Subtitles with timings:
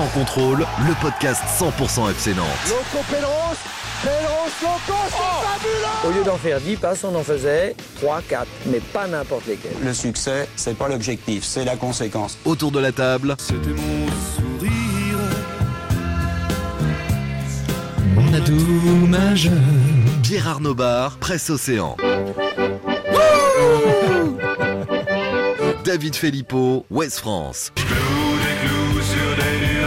[0.00, 2.46] Sans contrôle, le podcast 100% FC Nantes.
[2.70, 3.28] Loco Pélos,
[4.02, 8.46] Pélos, Loco, c'est fabuleux Au lieu d'en faire 10 passes, on en faisait 3, 4,
[8.72, 9.76] mais pas n'importe lesquels.
[9.84, 12.38] Le succès, c'est pas l'objectif, c'est la conséquence.
[12.46, 14.06] Autour de la table, C'était mon
[14.36, 15.18] sourire.
[18.16, 19.52] On a tout majeur.
[20.22, 21.98] Pierre Arnaud Bar, Presse Océan.
[25.84, 27.70] David Filippo, Ouest France.
[27.74, 29.79] Clous des clous sur des nuages,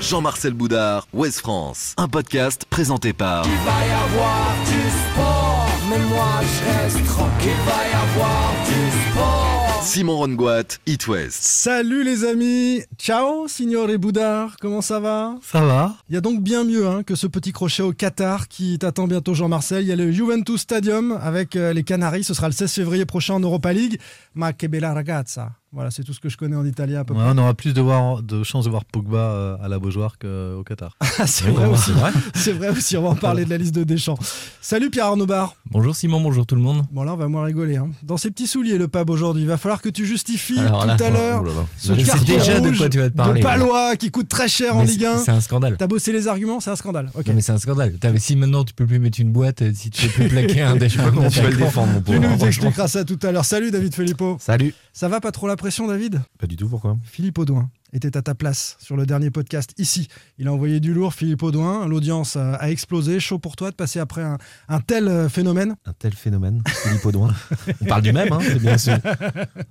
[0.00, 1.94] Jean-Marcel Boudard, Ouest France.
[1.96, 7.50] Un podcast présenté par va y avoir du sport, mais moi je reste tranquille.
[7.66, 9.60] Va y avoir du sport.
[9.82, 11.42] Simon Rongoat, It West.
[11.42, 15.36] Salut les amis Ciao, signore Boudard, comment ça va?
[15.42, 18.48] Ça va Il y a donc bien mieux hein, que ce petit crochet au Qatar
[18.48, 19.82] qui t'attend bientôt Jean-Marcel.
[19.82, 23.06] Il y a le Juventus Stadium avec euh, les Canaries, ce sera le 16 février
[23.06, 23.98] prochain en Europa League.
[24.34, 25.52] Ma che bella ragazza.
[25.72, 27.72] Voilà, c'est tout ce que je connais en italien à peu Ouais, On aura plus
[27.72, 30.96] de, voir, de chances de voir Pogba euh, à la Beaujoire qu'au Qatar.
[30.98, 31.28] près.
[31.28, 31.92] c'est vrai aussi.
[32.34, 34.18] C'est vrai aussi, on va en parler de la liste de Deschamps.
[34.60, 35.54] Salut Pierre Arnaud Bar.
[35.70, 36.82] Bonjour Simon, bonjour tout le monde.
[36.90, 37.76] Bon là on va moins rigoler.
[37.76, 37.88] hein.
[38.02, 40.96] Dans ces petits souliers le pub aujourd'hui, il va falloir que tu justifies Alors là,
[40.96, 41.66] tout à l'heure oh là là.
[41.76, 43.40] ce Je sais carton déjà de rouge quoi tu vas te parler.
[43.40, 45.18] de Palois qui coûte très cher en Mais Ligue c'est- 1.
[45.18, 45.76] C'est un scandale.
[45.78, 47.10] T'as bossé les arguments, c'est un scandale.
[47.14, 47.28] Ok.
[47.28, 47.94] Non, mais c'est un scandale.
[48.18, 50.74] Si maintenant tu peux plus mettre une boîte, euh, si tu peux plus plaquer un
[50.74, 53.44] déchet, comment tu vas le défendre, mon Tu nous expliqueras ça tout à l'heure.
[53.44, 54.36] Salut David Filippo.
[54.40, 56.22] Salut Ça va pas trop la pression David?
[56.38, 56.96] Pas du tout, pourquoi?
[57.04, 60.08] Philippe Audouin était à ta place sur le dernier podcast ici.
[60.38, 61.86] Il a envoyé du lourd, Philippe Audouin.
[61.86, 63.20] L'audience a, explosé.
[63.20, 64.38] Chaud pour toi de passer après un,
[64.68, 65.76] un tel euh, phénomène?
[65.84, 67.34] Un tel phénomène, Philippe Audouin.
[67.82, 68.96] On parle du même, hein, c'est bien sûr.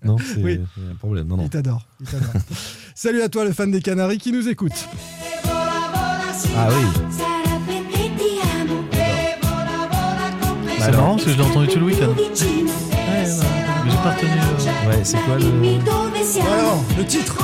[0.04, 0.60] Non, c'est Oui.
[0.92, 1.28] un problème.
[1.28, 1.44] Non, non.
[1.46, 1.88] Il t'adore.
[2.00, 2.34] il t'adore.
[2.94, 4.88] Salut à toi le fan des Canaries qui nous écoute.
[6.56, 6.86] Ah oui,
[10.80, 12.14] c'est marrant parce que je l'ai entendu tout le week-end.
[14.06, 15.46] Euh, Ouais, c'est quoi le.
[16.42, 17.36] Alors, le titre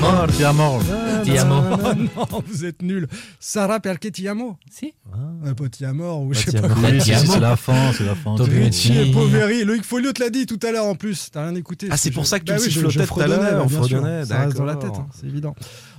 [0.00, 0.80] Mort, ti amor.
[1.24, 1.62] Ti amo.
[1.72, 3.06] Oh non, vous êtes nuls.
[3.38, 4.92] Sarah perché ti amo Si.
[5.12, 6.78] Un ou je sais Ti pas amor.
[6.80, 6.98] quoi.
[6.98, 7.32] Ti amo.
[7.32, 8.34] c'est la fin, c'est la fin.
[8.38, 9.10] Richie et.
[9.12, 9.64] Poveri.
[9.64, 11.28] Loïc Folio te l'a dit tout à l'heure en plus.
[11.32, 11.88] T'as rien écouté.
[11.90, 14.40] Ah, c'est pour ça que tu Bah me sifflotais tout à l'heure, on fredonnait, Ça
[14.40, 15.54] reste dans la tête, hein, c'est évident.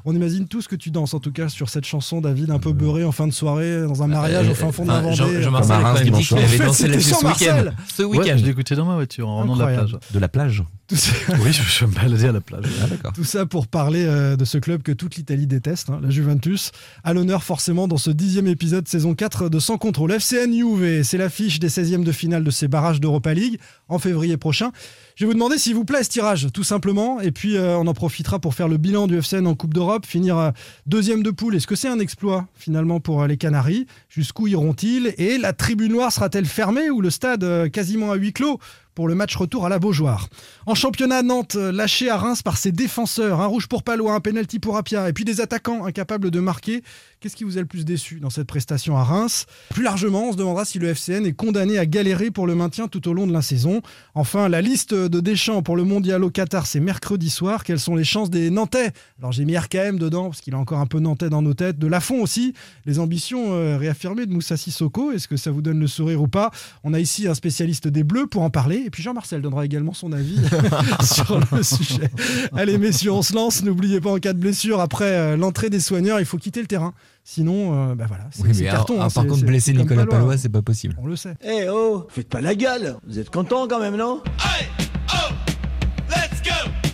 [0.05, 2.59] On imagine tout ce que tu danses en tout cas sur cette chanson, David, un
[2.59, 5.01] peu beurré en fin de soirée, dans un mariage au fin fond de la Enfin,
[5.03, 5.41] Vendée.
[5.41, 6.41] Jean- dimanche qu'il soir.
[6.43, 7.65] avait dansé là-dessus ce week-end.
[7.95, 8.35] Ce Ouais, week-end.
[8.37, 9.97] je l'ai écouté dans ma voiture en revenant de la plage.
[10.13, 12.65] De la plage Tout ça- Oui, je, je me baladais à la plage.
[13.05, 13.11] Ah.
[13.15, 16.71] Tout ça pour parler euh, de ce club que toute l'Italie déteste, hein, la Juventus.
[17.05, 20.11] À l'honneur forcément dans ce dixième épisode saison 4 de Sans Contrôle.
[20.11, 23.57] FCN Juve, c'est l'affiche des 16e de finale de ces barrages d'Europa League
[23.87, 24.71] en février prochain.
[25.15, 27.21] Je vais vous demander s'il vous plaît ce tirage, tout simplement.
[27.21, 30.05] Et puis euh, on en profitera pour faire le bilan du FCN en Coupe d'Europe,
[30.05, 30.51] finir euh,
[30.87, 31.55] deuxième de poule.
[31.55, 33.85] Est-ce que c'est un exploit finalement pour les Canaries?
[34.09, 35.13] Jusqu'où iront-ils?
[35.17, 38.59] Et la tribune noire sera-t-elle fermée ou le stade quasiment à huis clos?
[38.95, 40.27] Pour le match retour à la Beaujoire.
[40.65, 44.19] En championnat, Nantes euh, lâché à Reims par ses défenseurs, un rouge pour Palois, un
[44.19, 46.83] penalty pour Apia, et puis des attaquants incapables de marquer.
[47.21, 49.45] Qu'est-ce qui vous a le plus déçu dans cette prestation à Reims?
[49.69, 52.87] Plus largement, on se demandera si le FCN est condamné à galérer pour le maintien
[52.87, 53.83] tout au long de la saison.
[54.15, 57.63] Enfin, la liste de Deschamps pour le mondial au Qatar, c'est mercredi soir.
[57.63, 58.89] Quelles sont les chances des Nantais?
[59.19, 61.77] Alors j'ai mis RKM dedans, parce qu'il a encore un peu Nantais dans nos têtes.
[61.77, 62.55] De Lafont aussi,
[62.87, 65.11] les ambitions euh, réaffirmées de Moussa Sissoko.
[65.11, 66.49] Est-ce que ça vous donne le sourire ou pas?
[66.83, 68.77] On a ici un spécialiste des Bleus pour en parler.
[68.77, 70.39] Et puis Jean-Marcel donnera également son avis
[71.03, 72.09] sur le sujet.
[72.53, 73.61] Allez messieurs, on se lance.
[73.61, 76.67] N'oubliez pas en cas de blessure, après euh, l'entrée des soigneurs, il faut quitter le
[76.67, 76.95] terrain.
[77.23, 78.93] Sinon, euh, bah voilà, c'est Oui, mais carton.
[78.95, 80.19] alors, hein, par contre, blesser Nicolas Palois.
[80.19, 80.95] Palois, c'est pas possible.
[81.01, 81.35] On le sait.
[81.43, 84.21] Eh oh, faites pas la gueule Vous êtes content quand même, non?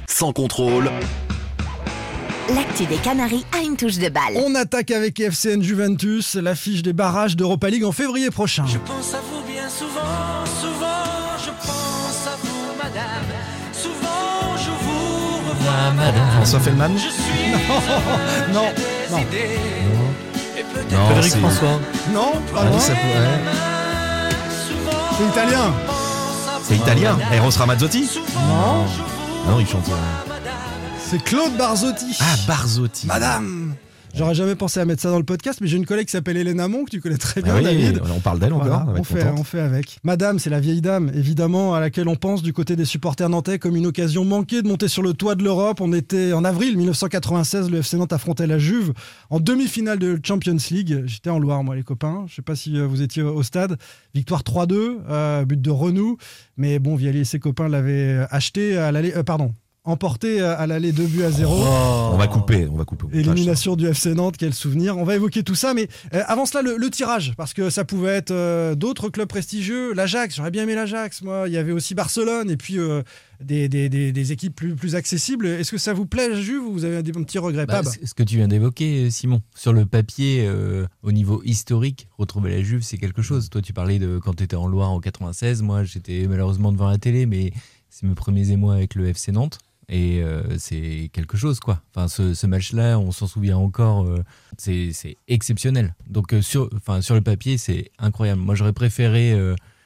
[0.07, 0.89] Sans contrôle,
[2.55, 4.33] L'actu des Canaries a une touche de balle.
[4.35, 8.65] On attaque avec FCN Juventus, l'affiche des barrages d'Europa League en février prochain.
[8.65, 13.25] Je pense à vous bien souvent, souvent, je pense à vous, madame.
[13.73, 16.31] Souvent, je vous revois, madame.
[16.37, 17.51] François Feldman Je suis
[18.53, 19.17] non, des non.
[20.91, 21.79] Non, Frédéric c'est- François.
[22.13, 22.79] Non, pas Ah, loin.
[22.79, 22.93] ça
[25.17, 25.73] C'est italien.
[26.63, 27.17] C'est italien.
[27.33, 29.87] Eros Ramazzotti vous Non, il chante.
[29.89, 29.93] euh,
[30.99, 32.17] C'est Claude Barzotti.
[32.19, 33.07] Ah, Barzotti.
[33.07, 33.75] Madame
[34.17, 36.37] J'aurais jamais pensé à mettre ça dans le podcast, mais j'ai une collègue qui s'appelle
[36.37, 38.01] Hélène Amon, que tu connais très bien, Ah oui, David.
[38.15, 38.87] on parle d'elle encore.
[38.97, 39.99] on, fait, on fait avec.
[40.03, 43.59] Madame, c'est la vieille dame, évidemment, à laquelle on pense du côté des supporters nantais
[43.59, 45.81] comme une occasion manquée de monter sur le toit de l'Europe.
[45.81, 48.93] On était en avril 1996, le FC Nantes affrontait la Juve
[49.29, 51.03] en demi-finale de Champions League.
[51.05, 52.25] J'étais en Loire, moi, les copains.
[52.27, 53.77] Je sais pas si euh, vous étiez au stade.
[54.15, 56.17] Victoire 3-2, euh, but de Renou.
[56.57, 59.13] Mais bon, Viali et ses copains l'avaient acheté à l'aller.
[59.15, 59.53] euh, pardon.
[59.87, 61.53] Emporté euh, à l'aller 2 buts à 0.
[61.53, 63.05] On va couper, on va couper.
[63.17, 64.97] Élimination du FC Nantes, quel souvenir.
[64.97, 67.85] On va évoquer tout ça, mais euh, avant cela, le, le tirage, parce que ça
[67.85, 69.93] pouvait être euh, d'autres clubs prestigieux.
[69.93, 71.45] L'Ajax, j'aurais bien aimé l'Ajax, moi.
[71.47, 73.01] Il y avait aussi Barcelone, et puis euh,
[73.41, 75.45] des, des- des- des équipes plus, plus accessibles.
[75.47, 78.13] Est-ce que ça vous plaît, la Juve, ou vous avez des petits regrets Bah, ce
[78.13, 82.81] que tu viens d'évoquer, Simon, sur le papier, euh, au niveau historique, retrouver la Juve,
[82.81, 83.49] c'est quelque chose.
[83.49, 85.61] Toi, tu parlais de quand tu étais en Loire en 96.
[85.61, 87.51] Moi, j'étais malheureusement devant la télé, mais
[87.89, 89.59] c'est mes premiers émois avec le FC Nantes.
[89.89, 91.81] Et euh, c'est quelque chose, quoi.
[91.95, 94.05] Enfin, ce, match-là, on s'en souvient encore.
[94.05, 94.23] euh,
[94.57, 95.95] c'est exceptionnel.
[96.07, 98.41] Donc, euh, sur, enfin, sur le papier, c'est incroyable.
[98.41, 99.35] Moi, j'aurais préféré.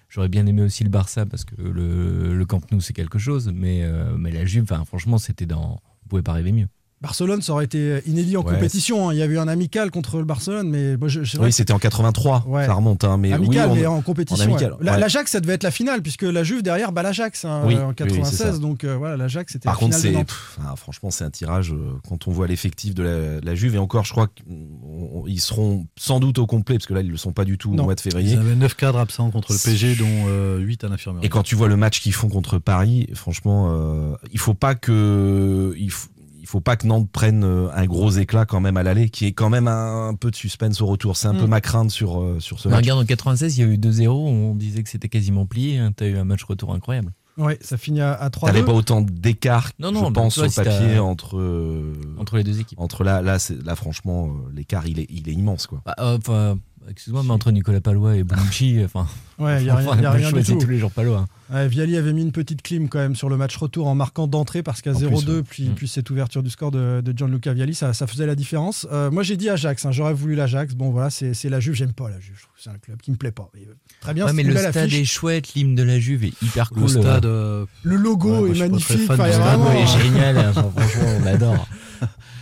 [0.09, 3.51] J'aurais bien aimé aussi le Barça parce que le, le Camp Nou, c'est quelque chose.
[3.53, 3.85] Mais,
[4.17, 5.81] mais la Juve, enfin, franchement, c'était dans.
[6.05, 6.67] On pouvait pas rêver mieux.
[7.01, 9.09] Barcelone, ça aurait été inédit en Ouais, compétition.
[9.09, 9.13] hein.
[9.13, 11.79] Il y a eu un amical contre le Barcelone, mais moi, je, Oui, c'était en
[11.79, 12.65] 83, Ouais.
[12.67, 13.03] ça remonte.
[13.03, 14.51] hein, mais amical, oui, on- mais en compétition.
[14.53, 14.69] ouais.
[14.81, 17.77] L'Ajax, ça devait être la finale, puisque la Juve derrière bat l'Ajax hein, Oui, en
[17.77, 18.51] oui, oui, c'est 96.
[18.53, 18.57] ça.
[18.59, 21.29] donc euh, voilà, l'Ajax, c'était la Par contre, finale de pff, enfin, franchement, c'est un
[21.31, 21.71] tirage.
[21.73, 25.87] euh, quand on voit l'effectif de la, la Juve, et encore, je crois qu'ils seront
[25.97, 27.81] sans doute au complet, parce que là, ils ne le sont pas du tout Non.
[27.83, 28.33] au mois de février.
[28.33, 31.25] Ils avaient 9 cadres absents contre le PG, dont 8 à l'infirmerie.
[31.25, 34.75] Et quand tu vois le match qu'ils font contre Paris, franchement, euh, il faut pas
[34.75, 36.20] que il faut, il
[36.51, 39.31] faut pas que Nantes prenne euh, un gros éclat quand même à l'aller, qui est
[39.31, 41.15] quand même un, un peu de suspense au retour.
[41.17, 41.49] C'est un peu Mm.
[41.49, 42.83] ma crainte sur euh, sur ce Mais match.
[42.83, 45.77] regarde, en 96, il y a eu 2-0, on disait que c'était quasiment plié.
[45.77, 45.91] hein.
[45.95, 47.11] T'as eu un match retour incroyable.
[47.37, 50.33] Ouais, ça finit à, à 3 T'avais pas autant d'écart, Non, je non, bah, pense,
[50.33, 52.77] tu vois, sur le si papier entre euh, Entre les deux équipes.
[52.79, 55.81] entre là, là, c'est- là, franchement, l'écart, il est, il est immense, quoi.
[55.85, 56.59] Bah, euh, Enfin,
[56.89, 59.07] excuse-moi, mais entre Nicolas Palois et Bonucci, enfin,
[59.39, 60.61] Ouais, il n'y a rien, enfin, y a rien du choisis tout.
[60.61, 61.25] tous les jours Palois.
[61.49, 61.55] hein.
[61.55, 64.27] Ouais, Viali avait mis une petite clim quand même sur le match retour en marquant
[64.27, 65.43] d'entrée parce qu'à En plus, 0-2, ouais.
[65.43, 65.73] puis, Mm.
[65.75, 68.87] puis cette ouverture du score de, de Gianluca Viali, ça, ça faisait la différence.
[68.91, 70.73] Euh, moi j'ai dit Ajax, hein, j'aurais voulu l'Ajax.
[70.75, 73.01] Bon voilà, c'est la Juve, j'aime pas la Juve, je trouve que c'est un club
[73.01, 73.49] qui me plaît pas.
[73.57, 73.59] Euh,
[73.99, 74.99] très bien, Ouais, mais le stade affiche.
[74.99, 76.83] est chouette, l'hymne de la Juve est hyper cool.
[76.83, 80.37] Le stade, euh, Le logo Ouais, moi, je est magnifique, y stade, vraiment- est génial,
[80.37, 80.53] hein.
[80.53, 81.67] Franchement, on adore.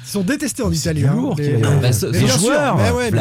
[0.09, 1.05] Ils sont détestés en C'est Italie.
[1.05, 2.07] hein, lourd, les- Bah, ce-
[2.39, 3.11] joueurs, mais ouais,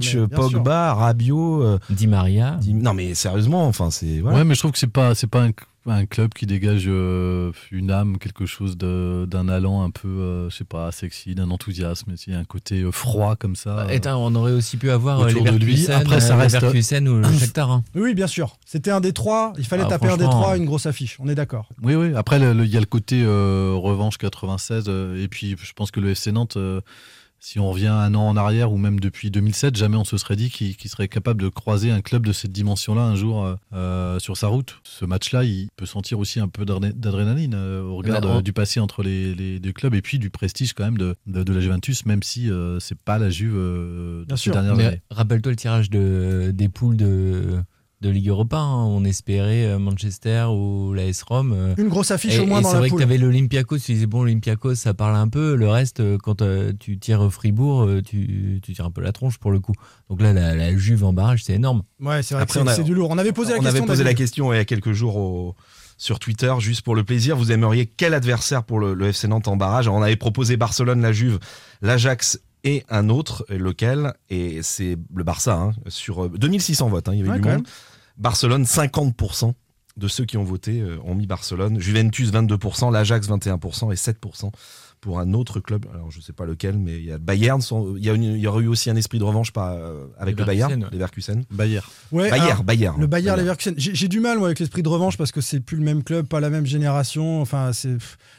[0.00, 0.28] sûr.
[0.28, 1.62] Pogba, Rabiot.
[1.62, 2.56] euh, Di Maria.
[2.60, 4.20] Di- Non, mais sérieusement, enfin, c'est.
[4.20, 4.38] voilà.
[4.38, 5.50] Ouais, mais je trouve que c'est pas, c'est pas un,
[5.86, 10.50] un club qui dégage euh, une âme, quelque chose de- d'un allant un peu, euh,
[10.50, 12.12] je sais pas, sexy, d'un enthousiasme.
[12.26, 13.86] Il y a un côté euh, froid comme ça.
[13.90, 15.90] Et attends, on aurait aussi pu avoir autour les de lui.
[15.90, 17.70] Après, ça euh, reste- ou le Shakhtar.
[17.70, 17.82] hein.
[17.94, 18.58] Oui, bien sûr.
[18.66, 19.52] C'était un des trois.
[19.58, 21.16] Il fallait Ah, taper un des trois, une grosse affiche.
[21.18, 21.68] On est d'accord.
[21.82, 22.12] Oui, oui.
[22.14, 24.84] Après, il y a le côté euh, revanche 96.
[24.88, 26.80] euh, et puis, je pense que le FC Nantes, euh,
[27.42, 30.36] si on revient un an en arrière ou même depuis 2007, jamais on se serait
[30.36, 34.18] dit qu'il serait capable de croiser un club de cette dimension-là un jour euh, euh,
[34.18, 34.78] sur sa route.
[34.84, 38.78] Ce match-là, il peut sentir aussi un peu d'adré- d'adrénaline euh, au regard du passé
[38.78, 41.60] entre les, les deux clubs et puis du prestige quand même de, de, de la
[41.60, 45.02] Juventus, même si c'est pas la Juve de ces dernières années.
[45.10, 47.62] rappelle-toi le tirage de, des poules de,
[48.00, 48.56] de Ligue Europa.
[48.58, 48.84] hein.
[48.86, 51.52] On espérait euh, Manchester ou l'AS Rome.
[51.54, 53.00] euh, Une grosse affiche Et, au moins et dans c'est la vrai que poule.
[53.00, 56.42] tu avais l'Olympiakos, tu disais bon, l'Olympiakos ça parle un peu, le reste, euh, quand
[56.78, 59.74] tu tires Fribourg, euh, tu, tu tires un peu la tronche pour le coup.
[60.08, 61.82] Donc là, la, la Juve en barrage, c'est énorme.
[62.00, 63.10] Ouais, c'est vrai Après, que on c'est a- c'est du lourd.
[63.10, 63.78] On avait posé la on question.
[63.78, 65.54] avait posé la question il y a quelques jours au-
[65.98, 67.36] sur Twitter, juste pour le plaisir.
[67.36, 69.86] Vous aimeriez quel adversaire pour le, le FC Nantes en barrage?
[69.86, 71.38] Alors, On avait proposé Barcelone, la Juve,
[71.82, 74.12] l'Ajax et un autre, lequel?
[74.30, 77.42] Et c'est le Barça, hein, sur euh, 2600 votes, hein, il y avait Ouais, du
[77.42, 77.66] quand monde.
[78.20, 79.54] Barcelone, 50%
[79.96, 81.80] de ceux qui ont voté euh, ont mis Barcelone.
[81.80, 84.50] Juventus, 22%, l'Ajax, 21% et 7%
[85.00, 85.86] pour un autre club.
[85.94, 87.60] Alors, je ne sais pas lequel, mais il y a Bayern.
[87.60, 89.70] sans- Il y, a une- il y aurait eu aussi un esprit de revanche par,
[89.72, 90.88] euh, avec le Leverkusen, Bayern, ouais.
[90.92, 91.44] les Verkusen.
[91.50, 91.80] Bayer.
[92.12, 92.90] Ouais, Bayer, alors, Bayer.
[92.98, 93.74] Le Bayer Leverkusen.
[93.76, 96.02] J'ai j'ai du mal moi, avec l'esprit de revanche parce que c'est plus le même
[96.02, 97.40] club, pas la même génération.
[97.40, 97.96] Enfin, c'est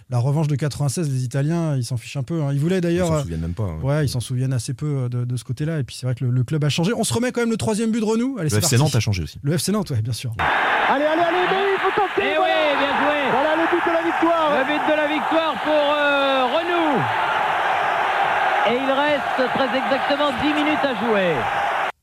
[0.10, 1.10] la revanche de 96.
[1.10, 2.42] Les Italiens, ils s'en fichent un peu.
[2.44, 2.52] hein.
[2.54, 3.08] Ils voulaient Ils d'ailleurs.
[3.08, 3.64] s'en euh, souviennent même pas.
[3.64, 3.80] hein.
[3.82, 5.80] Ouais, ils s'en souviennent assez peu euh, de, de ce côté-là.
[5.80, 6.94] Et puis c'est vrai que le, le club a changé.
[6.96, 8.36] On se remet quand même le troisième but de Renou.
[8.40, 8.78] Allez, Le FC parti.
[8.78, 9.40] Nantes a changé aussi.
[9.42, 10.32] Le FC Nantes, ouais, bien sûr.
[10.38, 12.54] Allez, allez, allez, mais il faut tenter Eh voilà.
[12.54, 16.46] oui, bien joué Voilà le but de la Le but de la victoire pour euh,
[16.46, 17.02] Renou.
[18.70, 21.34] Et il reste très exactement 10 minutes à jouer.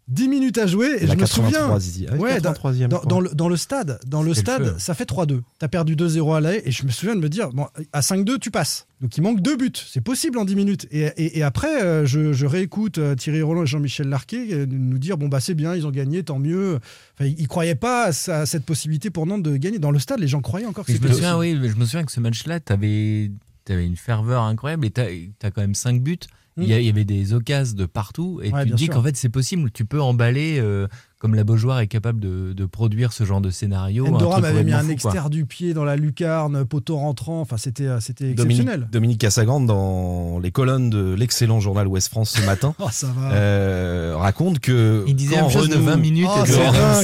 [0.09, 0.97] 10 minutes à jouer.
[1.00, 1.69] Et la je me souviens.
[1.69, 2.07] 83e.
[2.11, 4.75] Ah Ouais, dans, 83e, dans- dans le, dans le stade, dans le le stade feu.
[4.79, 5.43] ça fait 3-2.
[5.59, 8.38] T'as perdu 2-0 à l'aller et je me souviens de me dire, bon, à 5-2,
[8.38, 8.87] tu passes.
[9.00, 9.71] Donc il manque deux buts.
[9.75, 10.87] C'est possible en 10 minutes.
[10.91, 14.67] Et, et- et après, euh, je, je réécoute euh, Thierry Roland et Jean-Michel Larquet euh,
[14.69, 16.79] nous dire, bon, bah c'est bien, ils ont gagné, tant mieux.
[17.15, 19.79] Enfin, ils croyaient pas à, ça- à cette possibilité pour Nantes de gagner.
[19.79, 21.61] Dans le stade, les gens croyaient encore que je c'était me souviens, possible.
[21.62, 23.31] oui, je me souviens que ce match-là, tu avais,
[23.69, 26.19] une ferveur incroyable et tu as, quand même 5 buts.
[26.61, 29.29] Il y, avait des occasions de partout et Ouais, tu te dis qu'en fait c'est
[29.29, 30.88] possible, tu peux emballer euh,
[31.19, 34.07] comme la Beaujoire est capable de, de produire ce genre de scénario.
[34.07, 34.93] un Endoram truc avait mis un fou, quoi.
[34.93, 37.41] extérieur du pied dans la lucarne, poteau rentrant.
[37.41, 38.89] Enfin, c'était euh, c'était Dominique, exceptionnel.
[38.93, 43.33] Dominique Cassagrande, dans les colonnes de l'excellent journal Ouest France ce matin, Oh, ça va.
[43.33, 45.05] euh, raconte que.
[45.09, 46.45] Il disait quand chose de Renou- 20 minutes Oh,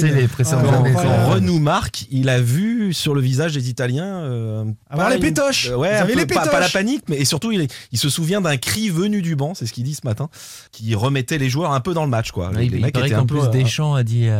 [0.05, 0.93] et les précédentes Ah, Quand, années.
[0.95, 1.31] quand.
[1.33, 4.05] Renou marque, il a vu sur le visage des Italiens.
[4.23, 5.71] euh, Avoir les pétoches.
[5.71, 6.73] euh, ouais, peu- les pas, pas la pétoches.
[6.73, 9.73] panique, mais et surtout, il, il se souvient d'un cri venu du banc, c'est ce
[9.73, 10.29] qu'il dit ce matin,
[10.71, 12.31] qui remettait les joueurs un peu dans le match.
[12.31, 12.51] Quoi.
[12.51, 13.41] Ouais, les il, mecs paraît étaient qu'en un peu.
[13.41, 14.31] plus Deschamps a dit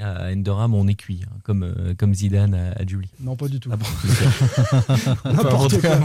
[0.00, 3.08] à, Endoram on est cuit, hein, comme, euh, comme Zidane à, à Julie.
[3.20, 3.70] Non, pas du tout.
[3.72, 3.86] Ah bon
[5.24, 5.96] N'importe quoi.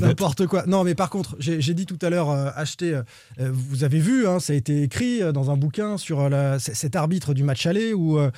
[0.00, 0.64] N'importe quoi.
[0.66, 2.94] Non, mais par contre, j'ai dit tout à l'heure, euh, acheter.
[2.94, 3.02] euh,
[3.40, 6.28] euh, vous avez vu, hein, ça a été écrit euh, dans un bouquin sur euh,
[6.28, 8.30] la- cet arbitre du match aller où euh,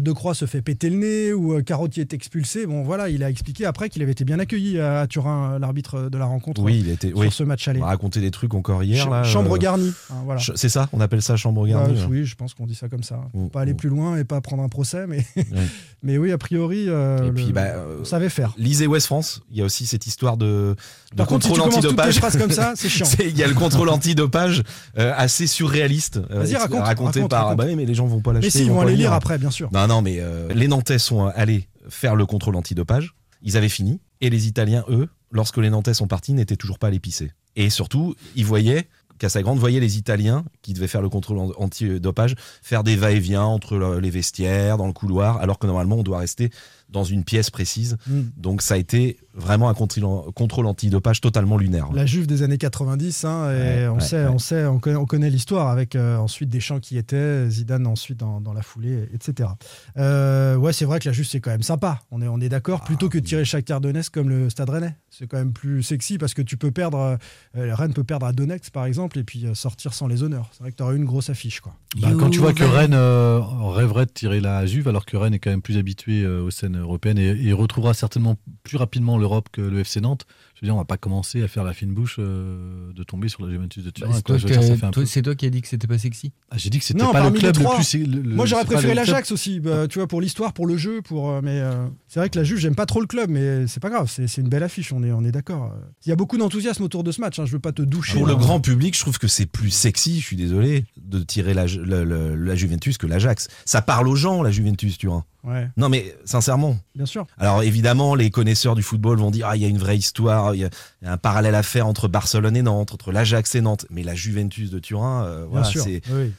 [0.00, 2.66] De Croix se fait péter le nez, où euh, Carotti est expulsé.
[2.66, 6.08] Bon, voilà, il a expliqué après qu'il avait été bien accueilli à, à Turin, l'arbitre
[6.08, 7.08] de la rencontre, Oui, il était.
[7.08, 7.30] sur Oui.
[7.30, 7.80] ce match On aller.
[7.80, 8.96] m'a raconté des trucs encore hier.
[9.04, 9.92] Ch- là, chambre euh, garnie.
[10.10, 10.40] hein, voilà.
[10.54, 11.94] C'est ça, on appelle ça chambre garnie.
[12.00, 12.06] Ouais.
[12.08, 13.20] oui, je pense qu'on dit ça comme ça.
[13.34, 13.76] Mm, Pas aller mm.
[13.76, 15.26] plus loin et pas prendre un procès, mais,
[16.04, 18.54] mais oui, a priori, euh, Et le- bah, euh, on savait faire.
[18.56, 20.76] Lisez West France, il y a aussi cette histoire de,
[21.10, 22.18] de Par contre, si tu contrôle toutes antidopage.
[22.18, 23.06] phrases comme ça, c'est chiant.
[23.06, 24.62] C'est- Il y a le contrôle antidopage
[24.98, 27.44] euh, assez surréaliste, euh, raconte, raconté raconte, par.
[27.46, 27.58] raconte.
[27.58, 28.46] Bah oui, mais les gens vont pas l'acheter.
[28.46, 29.68] Mais si, ils vont pas aller le lire après, bien sûr.
[29.72, 33.14] Non, non, mais euh, les Nantais sont allés faire le contrôle antidopage.
[33.42, 34.00] Ils avaient fini.
[34.20, 37.32] Et les Italiens, eux, lorsque les Nantais sont partis, n'étaient toujours pas allés pisser.
[37.56, 42.34] Et surtout, ils voyaient, Cassagrande voyait les Italiens qui devaient faire le contrôle an- antidopage
[42.62, 46.18] faire des va-et-vient entre le- les vestiaires, dans le couloir, alors que normalement, on doit
[46.18, 46.50] rester
[46.90, 47.96] dans une pièce précise.
[48.06, 48.20] Mm.
[48.36, 51.88] Donc, ça a été vraiment un contrôle, antidopage totalement lunaire.
[51.92, 54.28] La Juve des années 90, hein, et Ouais, on, ouais, sait, ouais.
[54.28, 58.18] on sait, on connaît, on connaît l'histoire avec euh, ensuite Deschamps qui était, Zidane ensuite
[58.18, 59.50] dans, dans la foulée, etc.
[59.96, 62.00] Euh, ouais, c'est vrai que la Juve c'est quand même sympa.
[62.10, 62.80] On est, on est d'accord.
[62.82, 65.82] Ah, Plutôt que de tirer Shakhtar Donetsk comme le Stade Rennais, c'est quand même plus
[65.82, 67.18] sexy parce que tu peux perdre,
[67.56, 70.48] euh, Rennes peut perdre à Donetsk par exemple et puis euh, sortir sans les honneurs.
[70.52, 71.74] C'est vrai que tu aurais une grosse affiche, quoi.
[72.00, 75.34] Bah, quand tu vois que Rennes euh, rêverait de tirer la Juve, alors que Rennes
[75.34, 79.16] est quand même plus habitué euh, aux scènes européennes et, et retrouvera certainement plus rapidement
[79.50, 81.92] que le FC Nantes, je veux dire, on va pas commencer à faire la fine
[81.92, 84.10] bouche euh, de tomber sur la Juventus de Turin.
[84.10, 84.54] Bah, c'est toi qui- toi-
[84.90, 86.32] peu- toi as dit que c'était pas sexy.
[86.50, 87.94] Ah, J'ai dit que c'était Non, pas le club le plus.
[87.94, 91.02] le- le- Moi j'aurais préféré l'Ajax aussi, bah, tu vois, pour l'histoire, pour le jeu,
[91.02, 91.30] pour.
[91.30, 93.80] euh, mais euh, c'est vrai que la Juve, j'aime pas trop le club, mais c'est
[93.80, 95.72] pas grave, c'est c'est une belle affiche, on est, on est d'accord.
[96.06, 98.14] Il y a beaucoup d'enthousiasme autour de ce match, hein, je veux pas te doucher.
[98.18, 101.54] Pour le grand public, je trouve que c'est plus sexy, je suis désolé, de tirer
[101.54, 103.48] la, le- la Juventus que l'Ajax.
[103.64, 105.24] Ça parle aux gens, la Juventus, tu vois.
[105.42, 106.78] Ouais, Non, mais sincèrement.
[106.94, 107.26] bien sûr.
[107.36, 110.43] Alors évidemment, les connaisseurs du football vont dire ah il y a une vraie histoire,
[110.52, 110.70] il y, a
[111.00, 113.86] il y a un parallèle à faire entre Barcelone et Nantes, entre l'Ajax et Nantes,
[113.90, 116.32] mais la Juventus de Turin, euh, voilà, c'est Oui.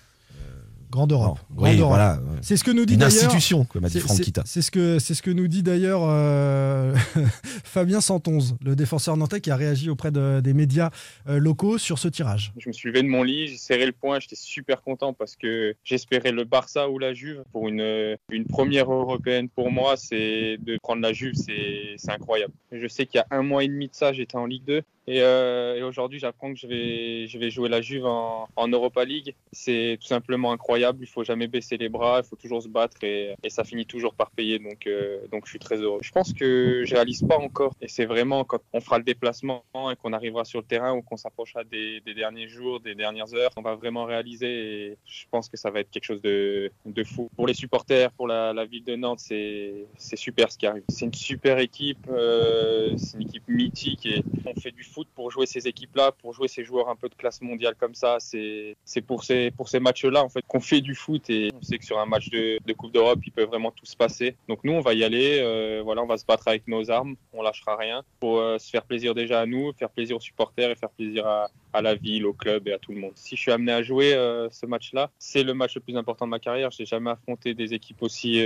[0.91, 1.39] Grande Europe.
[1.49, 1.89] non, Grande oui, Europe.
[1.89, 3.15] voilà, C'est ce que nous dit une d'ailleurs.
[3.23, 4.43] institution, comme a dit C'est- Franck c'est- Kita.
[4.45, 6.93] C'est ce que c'est ce que nous dit d'ailleurs euh,
[7.63, 10.89] Fabien Santonze, le défenseur nantais qui a réagi auprès de- des médias
[11.27, 12.53] euh, locaux sur ce tirage.
[12.57, 15.35] Je me suis levé de mon lit, j'ai serré le poing, j'étais super content parce
[15.35, 19.49] que j'espérais le Barça ou la Juve pour une, une première européenne.
[19.49, 22.53] Pour moi, c'est de prendre la Juve, c'est c'est incroyable.
[22.71, 24.81] Je sais qu'il y a un mois et demi de ça, j'étais en Ligue 2
[25.07, 28.67] et, euh, et aujourd'hui, j'apprends que je vais, je vais jouer la Juve en, en
[28.67, 29.35] Europa League.
[29.51, 30.99] C'est tout simplement incroyable.
[31.01, 33.85] Il faut jamais baisser les bras, il faut toujours se battre et, et ça finit
[33.85, 34.59] toujours par payer.
[34.59, 35.99] Donc, euh, donc je suis très heureux.
[36.01, 39.63] Je pense que je réalise pas encore et c'est vraiment quand on fera le déplacement
[39.91, 43.33] et qu'on arrivera sur le terrain ou qu'on s'approchera des, des derniers jours, des dernières
[43.33, 46.71] heures, on va vraiment réaliser et je pense que ça va être quelque chose de,
[46.85, 47.29] de fou.
[47.35, 50.83] Pour les supporters, pour la, la ville de Nantes, c'est super ce qui arrive.
[50.89, 54.83] C'est une super équipe, euh, c'est une équipe mythique et on fait du
[55.13, 58.17] pour jouer ces équipes-là, pour jouer ces joueurs un peu de classe mondiale comme ça.
[58.19, 61.77] C'est pour ces, pour ces matchs-là en fait qu'on fait du foot et on sait
[61.77, 64.35] que sur un match de, de Coupe d'Europe, il peut vraiment tout se passer.
[64.47, 67.15] Donc nous, on va y aller, euh, voilà, on va se battre avec nos armes,
[67.33, 70.71] on lâchera rien pour euh, se faire plaisir déjà à nous, faire plaisir aux supporters
[70.71, 73.13] et faire plaisir à, à la ville, au club et à tout le monde.
[73.15, 76.25] Si je suis amené à jouer euh, ce match-là, c'est le match le plus important
[76.25, 76.71] de ma carrière.
[76.71, 78.43] J'ai jamais affronté des équipes aussi,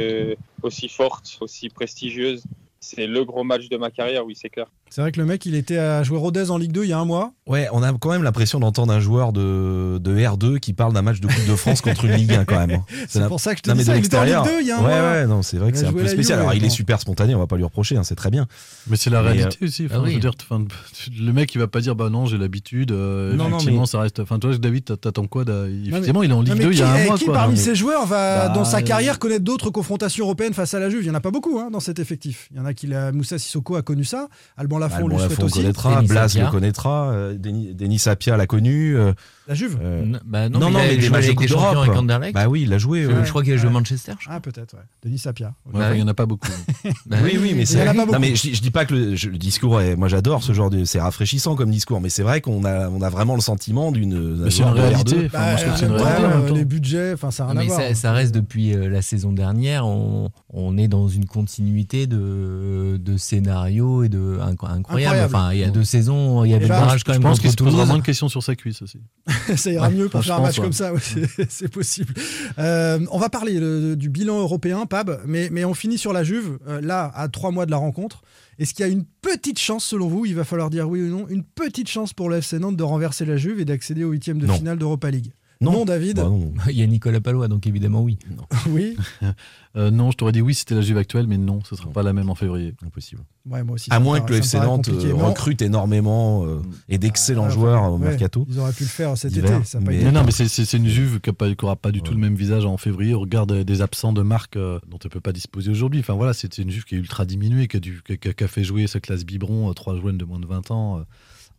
[0.64, 2.44] aussi fortes, aussi prestigieuses.
[2.80, 4.68] C'est le gros match de ma carrière, oui, c'est clair.
[4.90, 6.94] C'est vrai que le mec, il était à jouer Rodez en Ligue 2 il y
[6.94, 7.32] a un mois.
[7.48, 11.02] Ouais, on a quand même l'impression d'entendre un joueur de, de R2 qui parle d'un
[11.02, 12.72] match de Coupe de France contre une Ligue 1 quand même.
[12.72, 12.86] hein.
[13.08, 13.96] C'est pour ça que je te Non, dis ça.
[13.98, 14.44] Il était en Ligue l'extérieur.
[14.58, 15.12] 2 il y a un ouais, mois.
[15.12, 16.40] ouais, non, c'est vrai que c'est un peu spécial.
[16.40, 18.48] Alors il est super spontané, on va pas lui reprocher, hein, c'est très bien.
[18.88, 19.88] Mais c'est la Mais, réalité aussi.
[19.92, 20.10] Ah oui.
[20.10, 20.32] je veux dire,
[21.20, 22.92] le mec, il va pas dire bah non, j'ai l'habitude.
[22.92, 24.20] euh, Non, non, effectivement, mais- ça reste.
[24.20, 25.44] Enfin, toi, David, t'a- t'attends quoi
[25.88, 27.18] Effectivement, il est en Ligue Non, mais 2 il y a un mois.
[27.18, 30.74] qui parmi ces joueurs va, Bah, dans sa euh, carrière, connaître d'autres confrontations européennes face
[30.74, 31.02] à la Juve?
[31.02, 32.48] Il n'y en a pas beaucoup hein, dans cet effectif.
[32.52, 34.28] Il y en a qui, Moussa Sissoko a connu ça,
[34.58, 35.60] Alban Lafont, Alban lui souhaite Lafont aussi.
[35.60, 36.46] connaîtra, Denis Blas Sapia.
[36.46, 38.96] le connaîtra, euh, Denis, Denis Sapia l'a connu.
[38.98, 39.14] euh,
[39.48, 41.32] La Juve euh, Bah non, non, mais non, il a mais des joué matchs de
[41.34, 42.34] Coupe d'Europe.
[42.34, 43.04] Bah oui, il a joué.
[43.04, 43.26] je, ouais.
[43.26, 43.70] je crois qu'il a joué.
[43.70, 44.14] Manchester.
[44.20, 44.36] je crois.
[44.38, 44.80] Ah, peut-être, ouais.
[45.04, 45.54] Denis Sapia.
[45.72, 46.48] Ouais, Bah il n'y en a pas beaucoup.
[47.06, 47.80] Bah oui, oui, mais c'est.
[47.82, 48.12] en a pas beaucoup.
[48.14, 49.96] Non, mais je, dis- je dis pas que le, je- le discours est.
[49.96, 50.86] Moi, j'adore ce genre de.
[50.86, 54.50] C'est rafraîchissant comme discours, mais c'est vrai qu'on a, on a vraiment le sentiment d'une.
[54.50, 55.16] c'est une réalité.
[55.16, 55.26] R2.
[55.28, 56.26] Enfin, moi, je trouve que c'est une ouais, réalité.
[56.26, 57.90] en euh, les budgets, enfin, ça n'a Non, rien à mais voir.
[57.90, 60.30] ça, ça reste depuis la saison dernière, on,
[60.78, 64.38] est dans une continuité de, de scénarios et de
[64.72, 65.16] incroyable.
[65.20, 65.36] Incroyable.
[65.36, 67.32] Enfin, il y a deux saisons, il y avait le barrage quand Je même pense
[67.38, 69.00] contre qu'il se posera moins de questions sur sa cuisse aussi.
[69.56, 70.64] ça ira mieux pour je faire un pense, match ouais.
[70.64, 72.14] comme ça, ouais, c'est- c'est possible.
[72.58, 76.24] Euh, on va parler euh, du bilan européen, Pab, mais, mais on finit sur la
[76.24, 78.22] Juve, euh, là, à trois mois de la rencontre.
[78.58, 81.08] Est-ce qu'il y a une petite chance, selon vous, il va falloir dire oui ou
[81.08, 84.12] non, une petite chance pour le FC Nantes de renverser la Juve et d'accéder au
[84.12, 84.54] huitième de Non.
[84.54, 85.32] finale d'Europa League?
[85.62, 85.84] Non.
[85.86, 86.54] David Bah non.
[86.70, 88.18] Il y a Nicolas Palois, donc évidemment oui.
[88.70, 88.96] Oui
[89.78, 91.92] Euh, non, je t'aurais dit oui, c'était la Juve actuelle, mais non, ce sera Non.
[91.94, 92.74] pas la même en février.
[92.84, 93.22] Impossible.
[93.48, 93.88] Ouais, moi aussi.
[93.92, 98.00] À moins que le FC Nantes euh, recrute énormément euh, et d'excellents Ah, joueurs au
[98.00, 98.48] mercato.
[98.50, 99.48] Ils auraient pu le faire cet été.
[99.66, 101.30] Ça a pas mais- non, mais c'est- c'est c'est une Juve qui
[101.62, 102.16] n'aura pas du tout Ouais.
[102.16, 103.14] le même visage en février.
[103.14, 106.00] On regarde des absents de marque euh, dont elle peut pas disposer aujourd'hui.
[106.00, 108.34] Enfin voilà, c'était une Juve qui est ultra diminuée, qui a, qui a- qui a-
[108.34, 111.06] qui a fait jouer sa classe biberon, euh, trois joueurs de moins de 20 ans.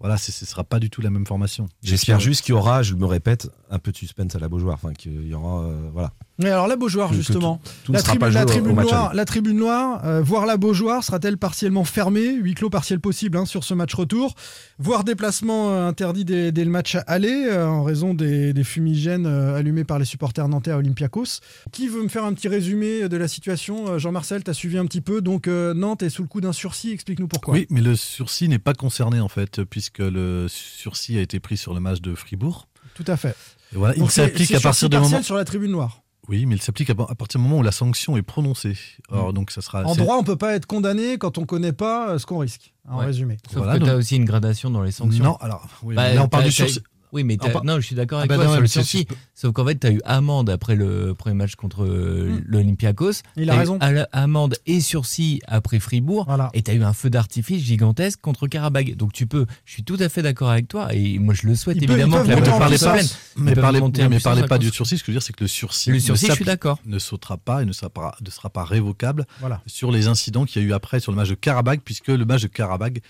[0.01, 0.07] Euh.
[0.07, 1.69] Voilà, ce sera pas du tout la même formation.
[1.83, 4.49] J'espère puis, juste qu'il y aura, je me répète, un peu de suspense à la
[4.49, 4.75] Beaujoire.
[4.75, 5.63] Enfin, qu'il y aura.
[5.65, 6.13] euh, voilà.
[6.41, 7.61] Mais alors, la Beaujoire, justement.
[7.85, 9.17] Tout La, tribu- tribune noire, aller.
[9.17, 12.33] la tribune noire euh, voir la Beaujoire sera-t-elle partiellement fermée?
[12.33, 14.35] Huis clos partiel possible hein, sur ce match retour.
[14.79, 19.27] Voire déplacement euh, interdit dès, dès le match aller euh, en raison des, des fumigènes
[19.27, 21.41] euh, allumés par les supporters nantais à Olympiakos.
[21.73, 23.99] Qui veut me faire un petit résumé de la situation?
[23.99, 25.21] Jean-Marcel, tu as suivi un petit peu.
[25.21, 26.91] Donc Nantes est sous le coup d'un sursis.
[26.93, 27.55] Explique-nous pourquoi.
[27.55, 31.57] Oui, mais le sursis n'est pas concerné en fait, puisque le sursis a été pris
[31.59, 32.67] sur le match de Fribourg.
[32.95, 33.37] Tout à fait.
[33.73, 35.23] Et voilà, il Donc s'applique à partir du moment.
[35.23, 36.03] sur la tribune noire.
[36.31, 38.77] Oui, mais il s'applique à, partir du moment où la sanction est prononcée.
[39.09, 39.83] Or, donc ça sera.
[39.85, 42.73] En droit, on peut pas être condamné quand on connaît pas euh, ce qu'on risque.
[42.89, 43.07] En Ouais.
[43.07, 43.37] résumé.
[43.49, 45.25] Sauf Voilà, que tu as aussi une gradation dans les sanctions.
[45.25, 46.83] Non, alors, oui, Bah, mais là on parle du sursis.
[47.13, 48.67] Oui, mais Ah, pas- non, je suis d'accord Ah avec bah toi non, sur le
[48.67, 49.07] c'est- sursis.
[49.35, 52.45] Sauf qu'en fait, tu as eu amende après le premier match contre euh, Hmm.
[52.47, 53.23] l'Olympiakos.
[53.37, 53.79] Il a raison.
[54.13, 56.25] Amende et sursis après Fribourg.
[56.27, 56.51] Voilà.
[56.55, 58.97] Et tu as eu un feu d'artifice gigantesque contre Karabag.
[58.97, 60.89] Donc tu peux, je suis tout à fait d'accord avec toi.
[60.95, 63.07] Et moi, je le souhaite Ils évidemment que la soit pleine.
[63.37, 64.99] Mais parlez, mais parlez pas du sursis.
[64.99, 66.79] Ce que je veux dire, c'est que le sursis, Le ne sursis, je suis d'accord.
[66.87, 69.61] ne sautera pas et ne sera pas, ne sera pas révocable Voilà.
[69.67, 72.25] sur les incidents qu'il y a eu après sur le match de Karabag, puisque le
[72.25, 73.01] match de Karabag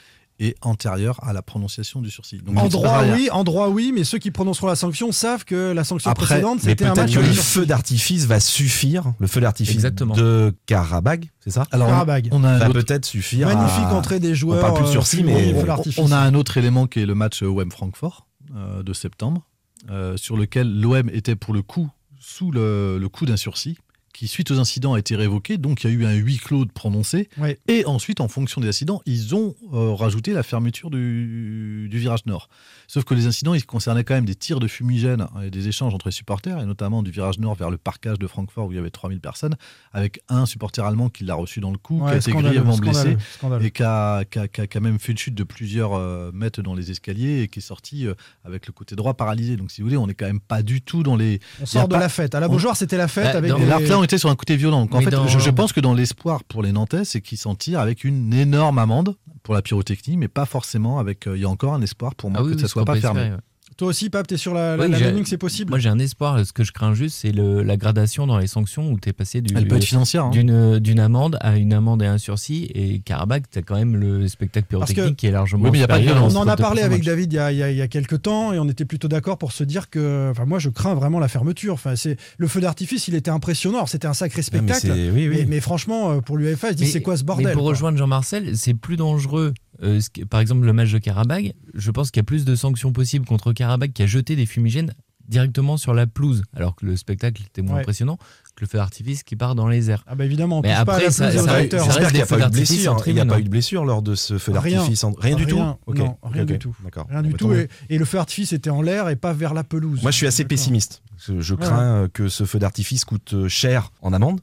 [0.41, 2.39] est antérieur à la prononciation du sursis.
[2.39, 5.73] Donc, En droit, oui, en droit, oui, mais ceux qui prononceront la sanction savent que
[5.73, 9.41] la sanction Après, précédente, c'était un match que le feu d'artifice va suffire, le feu
[9.41, 10.15] d'artifice Exactement.
[10.15, 11.67] de Karabag, c'est ça?
[11.71, 12.29] Alors, on- Karabag.
[12.33, 13.47] on, a un Va autre, peut-être suffire.
[13.49, 14.61] Magnifique à- entrée des joueurs.
[14.61, 15.99] parle plus de euh, sursis, mais on- d'artifice.
[16.03, 19.47] on a un autre élément qui est le match OM Francfort euh, de septembre,
[19.91, 23.79] euh, sur lequel l'OM était pour le coup sous le, le coup d'un sursis
[24.21, 25.57] qui, suite aux incidents, a été révoqué.
[25.57, 27.31] Donc, il y a eu un huis clos de prononcé.
[27.39, 27.59] Ouais.
[27.69, 32.27] Et ensuite, en fonction des incidents, ils ont euh, rajouté la fermeture du, du virage
[32.27, 32.51] nord.
[32.87, 35.95] Sauf que les incidents, ils concernaient quand même des tirs de fumigène et des échanges
[35.95, 38.77] entre les supporters, et notamment du virage nord vers le parcage de Francfort où il
[38.77, 39.57] y avait 3000 personnes,
[39.95, 43.17] avec un supporter allemand qui l'a reçu dans le cou, qui a été grièvement blessé
[43.39, 45.95] scandaleux, et qui a, qui a- qui a quand même fait une chute de plusieurs
[45.95, 48.13] euh, mètres dans les escaliers et qui est sorti euh,
[48.45, 49.57] avec le côté droit paralysé.
[49.57, 51.41] Donc, si vous voulez, on n'est quand même pas du tout dans les.
[51.63, 52.35] On sort de pas- la fête.
[52.35, 53.63] À la on- Beaujoire, c'était la fête Bah, avec des...
[54.10, 54.87] Et sur un côté violent.
[54.91, 57.55] En fait, dans- je, je pense que dans l'espoir pour les Nantais, c'est qu'ils s'en
[57.55, 61.27] tirent avec une énorme amende pour la pyrotechnie, mais pas forcément avec.
[61.27, 62.85] euh, Il y a encore un espoir pour moi Ah oui, que oui, ça soit
[62.85, 63.21] pas fermé.
[63.21, 63.43] espérer, ouais.
[63.81, 65.71] Toi aussi, Pape, t'es sur la, la, Oui, la j'ai- même ligne que c'est possible
[65.71, 66.45] Moi, j'ai un espoir.
[66.45, 69.41] Ce que je crains juste, c'est la gradation dans les sanctions où tu es passé
[69.41, 70.27] du, Elle peut être financière.
[70.27, 70.31] hein.
[70.33, 72.71] d'une d'une amende à une amende et un sursis.
[72.75, 75.81] Et Karabakh, tu as quand même le spectacle pyrotechnique qui est largement Oui, mais il
[75.81, 76.35] y a pas de violence.
[76.35, 77.07] On en a parlé avec match.
[77.07, 79.09] David il y, a, y a, il y a quelques temps et on était plutôt
[79.09, 81.73] d'accord pour se dire que, enfin, moi, je crains vraiment la fermeture.
[81.73, 83.79] Enfin, c'est le feu d'artifice, il était impressionnant.
[83.79, 84.81] Alors, C'était un sacré mais spectacle.
[84.83, 85.37] c'est- oui, oui.
[85.39, 87.63] mais, mais franchement, euh, pour l'UEFA, je dis Mais- c'est quoi ce Mais bordel pour
[87.63, 89.55] quoi rejoindre Jean-Marcel, c'est plus dangereux.
[89.83, 92.93] euh, par exemple, le match de Karabag, je pense qu'il y a plus de sanctions
[92.93, 93.55] possibles contre
[93.95, 94.93] Qui a jeté des fumigènes
[95.29, 97.81] directement sur la pelouse, alors que le spectacle était moins Ouais.
[97.83, 98.17] impressionnant
[98.57, 100.03] que le feu d'artifice qui part dans les airs.
[100.09, 101.81] Ah bah évidemment, on Mais touche pas à après, la ça- ça- acteurs.
[101.85, 102.93] ça J'espère reste qu'il n'y a des feux pas eu de d'artifice blessure.
[102.93, 103.39] en Il n'y a pas hein.
[103.39, 104.79] eu de blessure lors de ce feu Rien.
[104.79, 105.05] d'artifice.
[105.05, 106.77] en- Rien du tout Rien, non, du tout.
[106.83, 107.07] D'accord.
[107.09, 107.53] Rien du Bah, tout.
[107.53, 110.03] Et, et le feu d'artifice était en l'air et pas vers la pelouse.
[110.03, 111.03] Moi, je suis assez pessimiste.
[111.17, 114.41] Je, crains que ce feu d'artifice coûte euh, cher en amende.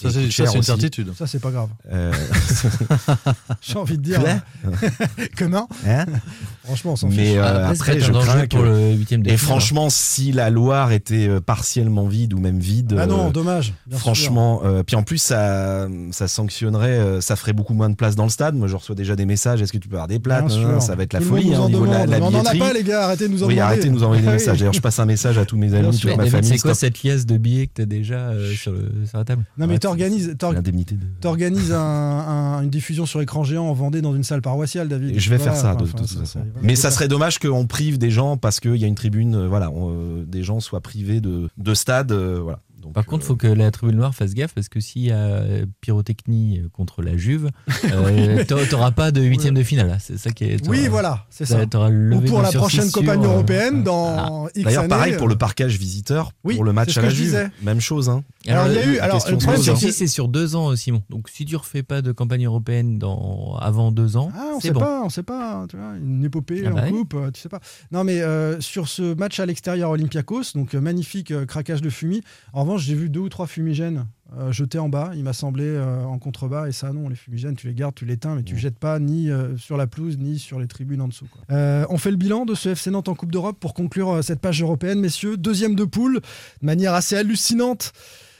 [0.00, 0.62] Ça, c'est une aussi.
[0.62, 1.12] certitude.
[1.16, 1.68] Ça, c'est pas grave.
[1.92, 2.12] Euh,
[3.60, 4.20] J'ai envie de dire.
[4.20, 4.70] Quoi
[5.38, 6.06] Comment hein
[6.64, 7.18] Franchement, on s'en fiche.
[7.18, 9.38] Mais euh, Après, je crains pour que- le huitième Et finale.
[9.38, 13.74] franchement, si la Loire était euh, partiellement vide ou même vide, Ah non, euh, dommage.
[13.92, 18.24] franchement, euh, puis en plus ça, ça sanctionnerait, ça ferait beaucoup moins de place dans
[18.24, 18.54] le stade.
[18.56, 19.62] Moi, je reçois déjà des messages.
[19.62, 20.18] Est-ce que tu peux avoir des
[20.48, 20.82] sûr.
[20.82, 22.54] Ça va être la Tout folie hein, au niveau de la, la on n'en a
[22.54, 23.04] pas, les gars.
[23.04, 24.58] Arrêtez de nous en Oui, arrêtez de nous envoyer des messages.
[24.58, 26.50] D'ailleurs, je passe un message à tous mes amis, toute ma famille.
[26.50, 28.72] c'est quoi cette liasse de billets que t'as déjà euh, sur,
[29.14, 29.44] la table?
[29.58, 34.24] Non, mais t'organises, de- un- un- une diffusion sur écran géant en Vendée dans une
[34.24, 35.18] salle paroissiale, David.
[35.18, 36.40] Je vais Voilà, faire ça enfin, de toute façon.
[36.62, 39.48] Mais ça serait dommage qu'on prive des gens parce qu'il y a une tribune, euh,
[39.48, 42.60] voilà, on, euh, des gens soient privés de, de stade, euh, voilà.
[42.86, 45.10] Donc, Par contre, euh, faut que la tribune noire fasse gaffe parce que s'il y
[45.10, 47.50] a euh, pyrotechnie contre la Juve,
[47.92, 49.88] euh, t'a- t'auras pas de huitième de finale.
[49.88, 49.98] là.
[49.98, 50.68] C'est ça qui est.
[50.68, 51.62] Oui, voilà, c'est ça.
[51.62, 56.54] Ou pour la prochaine euh, européenne dans X D'ailleurs, pareil pour le parquage visiteur, Oui,
[56.54, 57.50] pour le match à la je Juve, disais.
[57.62, 58.08] même chose.
[58.08, 58.22] Hein.
[58.48, 59.90] Alors, il y a eu- alors, le problème, c'est hein.
[59.92, 61.02] c'est sur deux ans, euh, Simon.
[61.10, 63.56] Donc si tu refais pas de campagne européenne dans...
[63.60, 64.80] avant deux ans, Ah, on sait bon.
[64.80, 66.90] pas, on sait pas, tu vois, une épopée Ah bah en oui.
[66.92, 67.60] coupe, euh, tu sais pas.
[67.90, 71.90] Non, mais euh, sur ce match à l'extérieur Olympiakos, donc euh, magnifique euh, craquage de
[71.90, 72.20] fumée.
[72.52, 75.12] En revanche, j'ai vu deux ou trois fumigènes euh, jetés en bas.
[75.14, 78.04] Il m'a semblé euh, en contrebas, et ça, non, les fumigènes, tu les gardes, tu
[78.04, 80.66] les éteins, mais tu les jettes pas ni euh, sur la pelouse ni sur les
[80.66, 81.26] tribunes en dessous.
[81.30, 81.42] quoi.
[81.88, 84.60] On fait le bilan de ce FC Nantes en Coupe d'Europe pour conclure cette page
[84.60, 85.36] européenne, messieurs.
[85.36, 86.20] Deuxième de poule,
[86.60, 87.92] de manière assez hallucinante.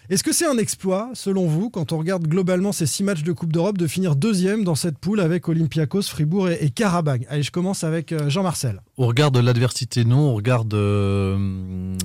[0.09, 3.33] Est-ce que c'est un exploit, selon vous, quand on regarde globalement ces six matchs de
[3.33, 7.51] Coupe d'Europe, de finir deuxième dans cette poule avec Olympiakos, Fribourg et, et Allez, je
[7.51, 8.81] commence avec euh, Jean-Marcel.
[8.99, 10.31] On regarde l'adversité, non.
[10.31, 11.97] On regarde euh,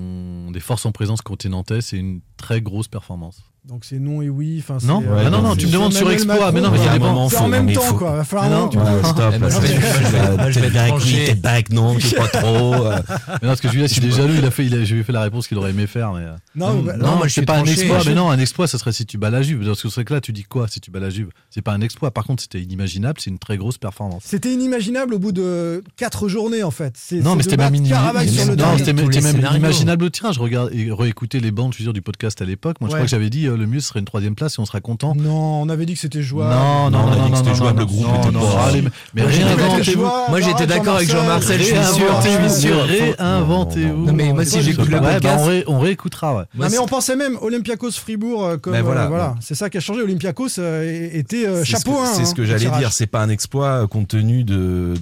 [0.52, 1.82] des forces en présence côté nantais.
[1.82, 3.51] C'est une très grosse performance.
[3.70, 4.58] Donc c'est non et oui.
[4.60, 6.52] Enfin, c'est, Non euh, Ah non, non, c'est- tu me c'est demandes sur exploit, Macron,
[6.54, 8.10] mais non, mais il y a des C'est moments, en même mais temps, faut- quoi.
[8.14, 9.04] Il va falloir Ah un non, moment, tu vois.
[9.04, 12.74] stop, je vais- je bien lui, peut-être pas avec non, je sais pas trop.
[12.88, 12.98] euh.
[13.08, 15.02] Mais non, parce que Julien, s'il est jaloux, il a fait, il a, je lui
[15.02, 16.12] ai fait la réponse qu'il aurait aimé faire.
[16.14, 16.22] Mais...
[16.24, 18.00] euh, Non, mais bah, non, moi, je c'est suis pas un exploit.
[18.00, 19.64] Je- Mais non, un exploit, ça serait si tu bats la Juve.
[19.64, 21.30] Parce que c'est que là, tu dis quoi si tu bats la Juve?
[21.52, 22.10] C'est pas un exploit.
[22.10, 23.20] Par contre, c'était inimaginable.
[23.22, 24.24] C'est une très grosse performance.
[24.26, 26.96] C'était inimaginable au bout de quatre journées, en fait.
[26.98, 29.12] C'est- Non, c'est mais c'était même, Karabakh sur le non, c'était même,
[29.52, 30.36] inimaginable au tirage.
[30.36, 32.78] Je regarde et réécouter les bandes, je veux dire, du podcast à l'époque.
[32.82, 34.66] Moi, je crois que j'avais dit euh, le mieux serait une troisième place et on
[34.66, 35.14] sera content.
[35.16, 36.54] Non, on avait dit que c'était jouable.
[36.54, 38.22] Non, non, on a non, dit non, que c'était non, jouable, non, le groupe non,
[38.22, 38.84] était non, pas- allez,
[39.14, 40.02] mais- réinventez-vous.
[40.30, 42.20] Moi, j'étais d'accord avec Jean-Marcel, je suis sûr.
[42.20, 42.44] Réinventez-vous.
[42.44, 42.84] Je suis sûr.
[42.84, 44.06] Réinventez-vous.
[44.06, 46.46] Non, mais moi, si j'écoute le podcast, on, ré- on réécoutera.
[46.56, 49.04] Non, mais on pensait même Olympiakos Fribourg euh, comme voilà.
[49.06, 50.02] euh, voilà, c'est ça qui a changé.
[50.02, 52.14] Olympiakos euh, était chapeau que- 1.
[52.14, 52.92] C'est ce que j'allais dire.
[52.94, 54.94] C'est pas un exploit compte tenu de,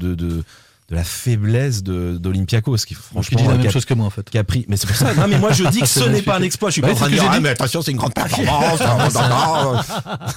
[0.90, 4.30] de, la faiblesse de- d'Olympiakos, qui franchement dit la même chose que moi en fait.
[4.30, 4.66] qui a pris.
[4.68, 5.14] Mais c'est pour ça.
[5.14, 6.70] Non, mais moi je dis que ce n'est pas un exploit.
[6.70, 8.80] Je suis Ouais, pas en train de dire ah, mais attention, c'est une grande performance.
[8.80, 9.82] non, non, non.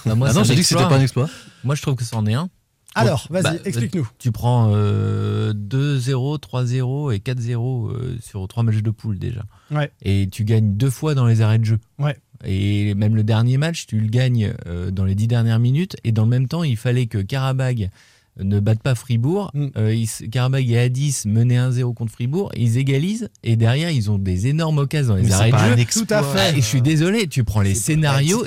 [0.06, 1.28] Non, moi, Ah non, j'ai dit que c'était pas un exploit.
[1.64, 2.48] Moi, je trouve que c'en est un.
[2.94, 4.06] Alors, vas-y, Bah, explique-nous.
[4.18, 9.40] Tu prends euh, 2-0, 3-0 et 4-0 euh, sur trois matchs de poule déjà.
[9.70, 9.90] Ouais.
[10.02, 11.78] Et tu gagnes deux fois dans les arrêts de jeu.
[11.98, 12.18] Ouais.
[12.44, 15.96] Et même le dernier match, tu le gagnes euh, dans les dix dernières minutes.
[16.04, 17.88] Et dans le même temps, il fallait que Karabag
[18.40, 19.50] ne batte pas Fribourg.
[19.54, 19.66] Mm.
[19.76, 22.50] Euh, ils- Karabag est à 10, mené 1-0 contre Fribourg.
[22.56, 23.28] Ils égalisent.
[23.42, 25.72] Et derrière, ils ont des énormes occasions dans les Mais c'est arrêts de pas jeu.
[25.74, 26.06] un exploit.
[26.06, 26.38] Tout à fait.
[26.40, 28.44] Ah, et je suis désolé, tu prends les scénarios,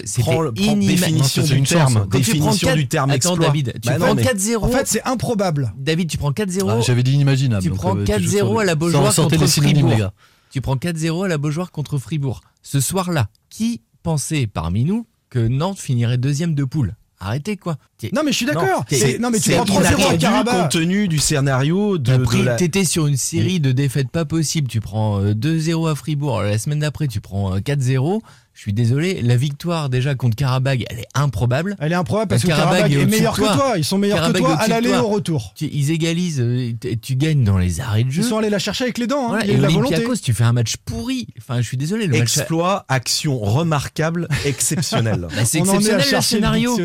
[0.56, 0.86] inimaginable.
[0.88, 1.94] définition c'est du terme.
[1.94, 3.38] Quand tu prends Définition du terme Attends.
[3.38, 4.64] David, tu Bah non, prends mais- 4-0.
[4.66, 5.74] En fait, c'est improbable.
[5.78, 6.70] David, tu prends 4-0.
[6.70, 7.64] Ah, J'avais dit inimaginable.
[7.64, 9.90] Tu prends euh, 4-0 joues sur- à la Beaujoire contre les Fribourg.
[9.90, 10.14] les gars.
[10.52, 12.42] Tu prends 4-0 à la Beaujoire contre Fribourg.
[12.64, 16.96] Ce soir-là, qui pensait parmi nous que Nantes finirait deuxième de poule?
[17.20, 17.78] Arrêtez quoi.
[18.14, 18.86] Non, mais je suis d'accord.
[19.20, 20.54] Non, mais tu prends 3-0 à inattendu Karabakh.
[20.56, 22.56] compte tenu du scénario de, de la.
[22.56, 24.68] T'étais sur une série de défaites pas possibles.
[24.68, 26.42] Tu prends euh, 2-0 à Fribourg.
[26.42, 28.22] La semaine d'après, tu prends euh, 4-0.
[28.56, 29.22] Je suis désolé.
[29.22, 31.76] La victoire déjà contre Karabag, elle est improbable.
[31.80, 33.54] Elle est improbable parce que Karabakh Karabakh est meilleur que toi.
[33.54, 33.74] toi.
[33.78, 35.52] Ils sont meilleurs que toi à l'aller et au retour.
[35.56, 36.40] Tu- ils égalisent.
[36.40, 38.22] euh, tu gagnes dans les arrêts de jeu.
[38.22, 39.26] Ils sont allés la chercher avec les dents.
[39.26, 39.28] hein.
[39.28, 40.04] Voilà, Il y a et eu la volonté.
[40.24, 41.28] Tu fais un match pourri.
[41.38, 42.08] Enfin, je suis désolé.
[42.08, 42.38] Le match.
[42.38, 45.28] Exploit, action remarquable, exceptionnelle.
[45.36, 46.78] Bah, c'est On en est à exceptionnel le chercher le scénario.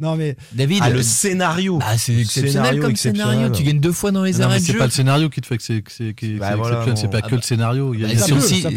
[0.00, 1.78] Non, mais David, Ah, euh, le scénario.
[1.78, 3.34] bah, c'est exceptionnel Scénario comme exceptionnel.
[3.36, 3.54] scénario.
[3.54, 4.78] Tu gagnes deux fois dans les arrêts de c'est jeu.
[4.78, 6.04] pas le scénario qui te fait que c'est c'est-
[6.38, 6.96] Bah c'est exceptionnel.
[6.96, 7.92] C'est pas Ah que le scénario.
[7.94, 8.70] Il y a- Bah, c'est aussi- c'est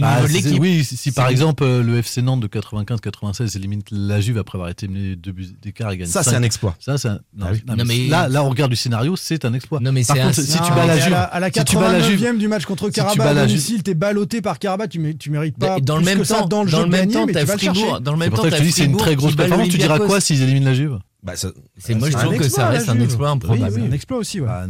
[0.00, 0.60] Bah, bah, c'est- l'équipe.
[0.60, 4.56] Oui, si par C'est- exemple euh, le FC Nantes de 95-96 élimine la Juve après
[4.56, 6.36] avoir été mené deux buts d'écart et gagne Ça, c'est 5.
[6.36, 6.76] un exploit.
[6.80, 7.62] Ça, c'est un- non, Ah oui.
[7.66, 9.80] non, Non, mais mais- là, là, on regarde du scénario, c'est un exploit.
[9.80, 11.40] Non, mais Par c'est contre, un- si tu bats la mais à Juve, la, à
[11.40, 13.46] la si tu bats la Juve, 89e du match contre si tu Karabakh à la
[13.46, 16.40] Juve- t'es ballotté par Karabakh, tu, mé- tu mérites pas Dans le même que ça
[16.42, 17.80] temps, dans le dans le même temps, t'as tu vas le chercher.
[17.80, 18.00] Fribourg.
[18.00, 19.68] Dans le même temps, te dis c'est une très grosse performance.
[19.68, 20.98] Tu diras quoi s'ils éliminent la Juve?
[21.22, 23.02] Bah, C'est moi je un trouve que exploit, ça reste un Juve.
[23.02, 23.72] exploit improbable.
[23.74, 23.88] Oui, oui.
[23.88, 24.46] Un exploit aussi, ouais.
[24.46, 24.66] Bah,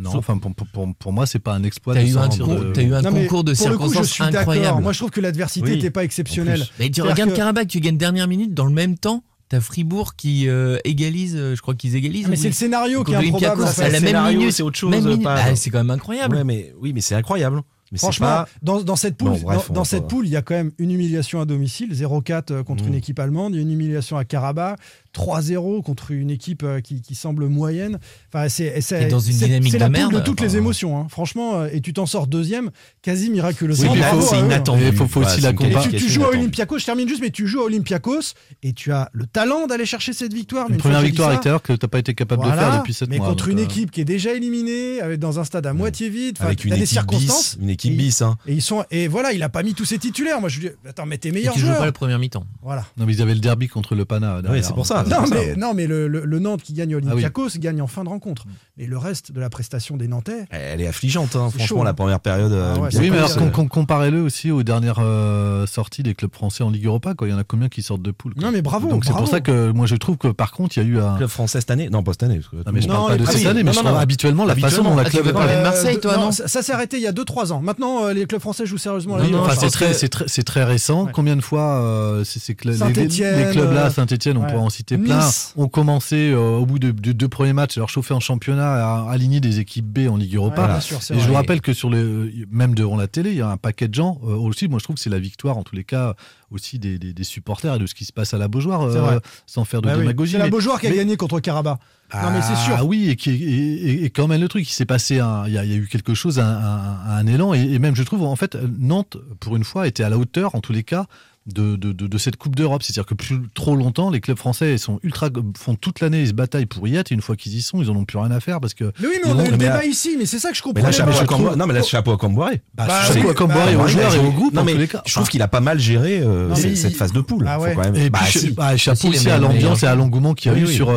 [0.00, 1.94] Non, enfin pour, pour- pour- pour moi c'est pas un exploit.
[1.94, 4.08] T'as de eu un de- t'as eu un Non, concours de le coup, je circonstances
[4.10, 4.82] suis incroyable.
[4.82, 6.64] Moi, je trouve que l'adversité Oui, n'était pas exceptionnelle.
[6.78, 10.14] Mais tu regardes que- Karabakh, tu gagnes dernière minute, dans le même temps, t'as Fribourg
[10.16, 12.24] qui euh, égalise, euh, je crois qu'ils égalisent.
[12.26, 12.42] Ah, mais oui.
[12.42, 13.64] c'est le scénario qui est improbable.
[13.64, 14.52] À la même minute.
[14.52, 16.36] c'est autre chose, Bah, c'est quand même incroyable.
[16.36, 17.60] Ouais, mais oui, mais c'est incroyable.
[17.92, 20.42] Mais Franchement, pas- dans, dans cette poule, Bon, bref, dans, cette poule, il y a
[20.42, 22.88] quand même une humiliation à domicile, 0-4 euh, contre Mm.
[22.88, 24.78] une équipe allemande, il y a une humiliation à Karabakh,
[25.16, 27.98] 3-0 contre une équipe euh, qui, qui semble moyenne.
[28.32, 30.98] Enfin, c'est dans une dynamique de la merde, de toutes les émotions.
[30.98, 31.06] hein.
[31.08, 32.70] Franchement, euh, et tu t'en sors deuxième,
[33.02, 33.92] quasi miraculeusement.
[33.92, 34.82] Oui, mais c'est inattendu.
[34.86, 35.88] Il faut, aussi c'est la une Et comparer.
[35.90, 36.28] tu, tu joues à.
[36.28, 39.86] Olympiakos, je termine juste, mais tu joues à Olympiakos et tu as le talent d'aller
[39.86, 40.66] chercher cette victoire.
[40.68, 42.50] mais Une une première victoire à ça, l'extérieur que tu n'as pas été capable de
[42.50, 43.28] faire depuis 7 mais mois.
[43.28, 46.08] contre donc, une euh, équipe qui est déjà éliminée, avec dans un stade à moitié
[46.08, 47.56] vide, Avec une t'as des équipe circonstances.
[47.56, 47.62] bis.
[47.62, 48.22] Une équipe bis.
[48.22, 48.36] Hein.
[48.46, 50.40] Et ils sont et voilà, il a pas mis tous ses titulaires.
[50.40, 52.44] Moi je lui dis attends, mais tes Et meilleurs tu joues pas la première mi-temps.
[52.62, 52.84] Voilà.
[52.96, 54.40] Non, mais ils avaient le derby contre le Pana.
[54.42, 55.16] derrière, c'est pour donc, ça.
[55.16, 55.56] euh, Non ça, mais, ouais.
[55.56, 57.12] non mais le, le- le Nantes qui gagne à Ah oui.
[57.12, 58.44] Olympiakos gagne en fin de rencontre.
[58.76, 61.90] Mais le reste de la prestation des Nantais, Elle est affligeante, hein, franchement, chaud, la
[61.90, 61.94] hein.
[61.94, 62.52] première période.
[62.52, 66.32] euh, Ah ouais, Oui, mais alors com- comparez-le aussi aux dernières euh, sorties des clubs
[66.34, 67.14] français en Ligue Europa.
[67.14, 67.28] Quoi.
[67.28, 68.42] Il y en a combien qui sortent de poule quoi.
[68.44, 70.82] Non, mais bravo, Donc c'est pour ça que moi je trouve que par contre il
[70.82, 71.16] y a eu un.
[71.16, 71.88] Club français cette année?
[71.90, 72.36] Non, pas cette année.
[72.36, 74.96] parce que Non, mais je parle pas de cette année, mais habituellement la façon dont
[74.96, 77.02] la Ah, tu club est parler de Euh, Marseille, toi, non ça, s'est arrêté il
[77.02, 77.60] y a 2-3 ans.
[77.60, 80.42] Maintenant, euh, les clubs français jouent sérieusement la Ligue c'est très, que- c'est très, c'est
[80.42, 81.06] très récent.
[81.12, 84.36] Combien de fois euh, c'est, c'est que les- les, Saint-Étienne, les clubs là, euh, Saint-Etienne,
[84.36, 85.52] on pourrait en citer plein, Nice.
[85.56, 88.72] ont commencé euh, au bout de, de deux premiers matchs à leur chauffer en championnat,
[89.04, 90.74] à aligner des équipes B en Ligue Europa.
[90.74, 93.42] Ouais, sûr, Et je vous rappelle que sur le, même devant la télé, il y
[93.42, 94.68] a un paquet de gens euh, aussi.
[94.68, 96.14] Moi, je trouve que c'est la victoire, en tous les cas,
[96.50, 99.18] aussi des, des- des supporters et de ce qui se passe à la Beaujoire, euh,
[99.46, 100.00] sans faire de Bah oui.
[100.00, 100.32] démagogie.
[100.32, 101.78] C'est la Beaujoire qui a mais- gagné contre Karabakh.
[102.12, 102.74] Non mais c'est sûr.
[102.76, 105.58] Ah oui, et, qui, et, quand même le truc, il s'est passé, un- il y,
[105.58, 108.02] a, il y a eu quelque chose, un, un- un élan, et, et même je
[108.02, 111.06] trouve, en fait, Nantes, pour une fois, était à la hauteur, en tous les cas,
[111.52, 112.82] de, de, de- de cette Coupe d'Europe.
[112.82, 116.32] C'est-à-dire que plus trop longtemps, les clubs français sont ultra, font toute l'année, ils se
[116.32, 118.30] bataillent pour y être, et une fois qu'ils y sont, ils en ont plus rien
[118.30, 118.92] à faire parce que.
[119.00, 120.62] Mais oui, mais on a eu le débat là- ici, mais c'est ça que je
[120.64, 120.86] Mais comprends.
[120.86, 121.50] là, chapeau mais à je Camboire.
[121.52, 122.50] trouve- Non, mais là, chapeau à Camboire.
[122.74, 124.62] Bah, Bah, chapeau oui, à Camboire bah, et aux joueurs et je- au groupe, non,
[124.62, 125.02] en mais tous les cas.
[125.06, 127.44] Je trouve qu'il a pas mal géré euh, Non, cette, il- phase de poule.
[127.48, 127.74] Ah Faut ouais.
[127.74, 128.50] quand même- Et Bah, puis, si.
[128.52, 130.90] bah, chapeau Aussi, à l'ambiance et à l'engouement qu'il y a eu sur.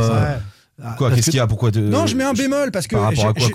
[0.82, 2.88] Ah, Quoi, qu'est-ce que- qu'il y a Pourquoi de- Non, je mets un bémol parce
[2.88, 2.96] que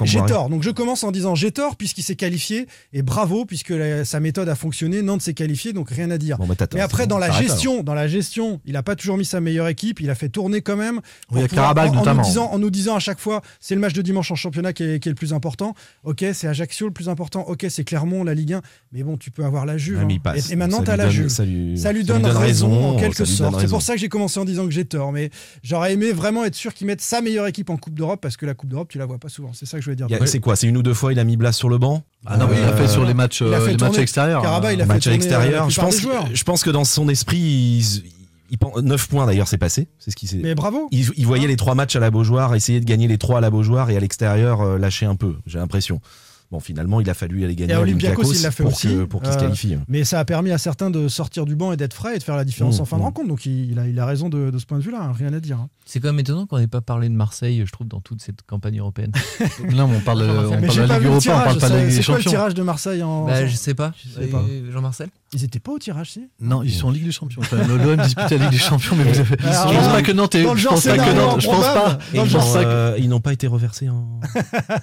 [0.05, 0.49] j'ai- tort.
[0.51, 4.21] Donc je commence en disant j'ai tort puisqu'il s'est qualifié et bravo puisque la- sa
[4.21, 5.03] méthode a fonctionné.
[5.03, 6.39] Nantes s'est qualifié, donc rien à dire.
[6.39, 9.17] Bon, bah, Mais après, dans bon, la gestion, dans la gestion, il a pas toujours
[9.17, 10.01] mis sa meilleure équipe.
[10.01, 11.01] Il a fait tourner quand même.
[11.33, 12.23] Oui, à pouvoir- en- en, nous notamment.
[12.23, 14.83] disant, en nous disant à chaque fois, c'est le match de dimanche en championnat qui
[14.85, 15.75] est, qui est le plus important.
[16.05, 17.43] Ok, c'est Ajaccio le plus important.
[17.49, 18.63] Ok, c'est Clermont, la Ligue 1.
[18.93, 19.99] Mais bon, tu peux avoir la Juve.
[19.99, 20.35] Ouais, il hein.
[20.37, 21.29] Et, et maintenant, t'as la donne- Juve.
[21.29, 23.61] Ça lui, Ça lui ça donne, raison, en quelque sorte.
[23.61, 25.13] C'est pour ça que j'ai commencé en disant que j'ai tort.
[25.13, 25.31] Mais
[25.63, 28.45] j'aurais aimé vraiment être sûr qu'il mette sa meilleure équipe en Coupe d'Europe parce que
[28.45, 29.53] la Coupe d'Europe, tu la vois pas souvent.
[29.55, 30.09] C'est ça que je voulais dire.
[30.27, 32.37] C'est quoi C'est une ou deux fois il a mis Blas sur le banc Ah
[32.37, 33.99] non, mais il l'a fait Euh, sur les matchs, il a euh, fait les matchs
[33.99, 34.43] extérieurs.
[34.43, 35.71] Karabakh, il a fait match à tourner, euh, la l'extérieur.
[35.71, 38.03] Je pense, je pense que dans son esprit, il,
[38.51, 39.89] il, pen- 9 points d'ailleurs, c'est passé.
[39.99, 40.37] C'est ce qui s'est.
[40.43, 40.89] Mais bravo.
[40.91, 43.41] Il, il voyait les trois matchs à la Beaujoire, essayer de gagner les trois à
[43.41, 45.35] la Beaujoire et à l'extérieur euh, lâcher un peu.
[45.47, 46.01] J'ai l'impression.
[46.51, 48.89] Bon, finalement, il a fallu aller gagner à Olympiakos, pour aussi.
[48.89, 49.77] que- pour qu'il se qualifie.
[49.87, 52.23] Mais ça a permis à certains de sortir du banc et d'être frais et de
[52.23, 53.05] faire la différence Mmh, en fin de mmh.
[53.05, 53.29] rencontre.
[53.29, 55.33] Donc il, il a, il a raison de, de ce point de vue-là, hein, rien
[55.35, 55.59] à dire.
[55.59, 55.69] hein.
[55.85, 58.43] C'est quand même étonnant qu'on n'ait pas parlé de Marseille, je trouve, dans toute cette
[58.47, 59.13] campagne européenne.
[59.75, 60.25] Non, mais on parle, on
[60.61, 61.45] de la Ligue Europa, on tirage.
[61.45, 62.31] parle pas de la C'est Ligue des c'est quoi le Champions.
[62.39, 63.27] tirage de Marseille en.
[63.27, 63.93] bah, je sais pas.
[64.03, 64.43] Je sais pas.
[64.73, 65.09] Jean-Marcel?
[65.35, 66.27] Ils étaient pas au tirage, si?
[66.41, 67.43] Non, ils sont en Ligue des Champions.
[67.43, 70.13] Enfin, L'OM dispute la Ligue des Champions, mais vous avez- Alors, je pense pas que
[70.13, 71.41] Nantes Je pense pas que Nantes.
[71.43, 71.99] Je pense pas.
[72.15, 74.21] dans le ils, genre euh, n'ont pas été reversés en.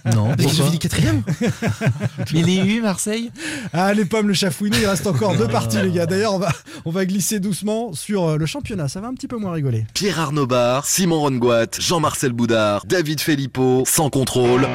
[0.16, 1.24] Non, Parce qu'ils ont fini quatrième.
[2.34, 3.32] Mais il est eu, Marseille
[3.74, 6.06] Ah, les pommes, le chafouiné, il reste encore deux parties, les gars.
[6.06, 6.52] D'ailleurs, on va,
[6.86, 8.88] on va glisser doucement sur euh, le championnat.
[8.88, 9.86] Ça va un petit peu moins rigoler.
[9.96, 14.68] Pierre Arnaud Bar, Simon Rongoat, Jean-Marcel Boudard, David Filippo, sans contrôle.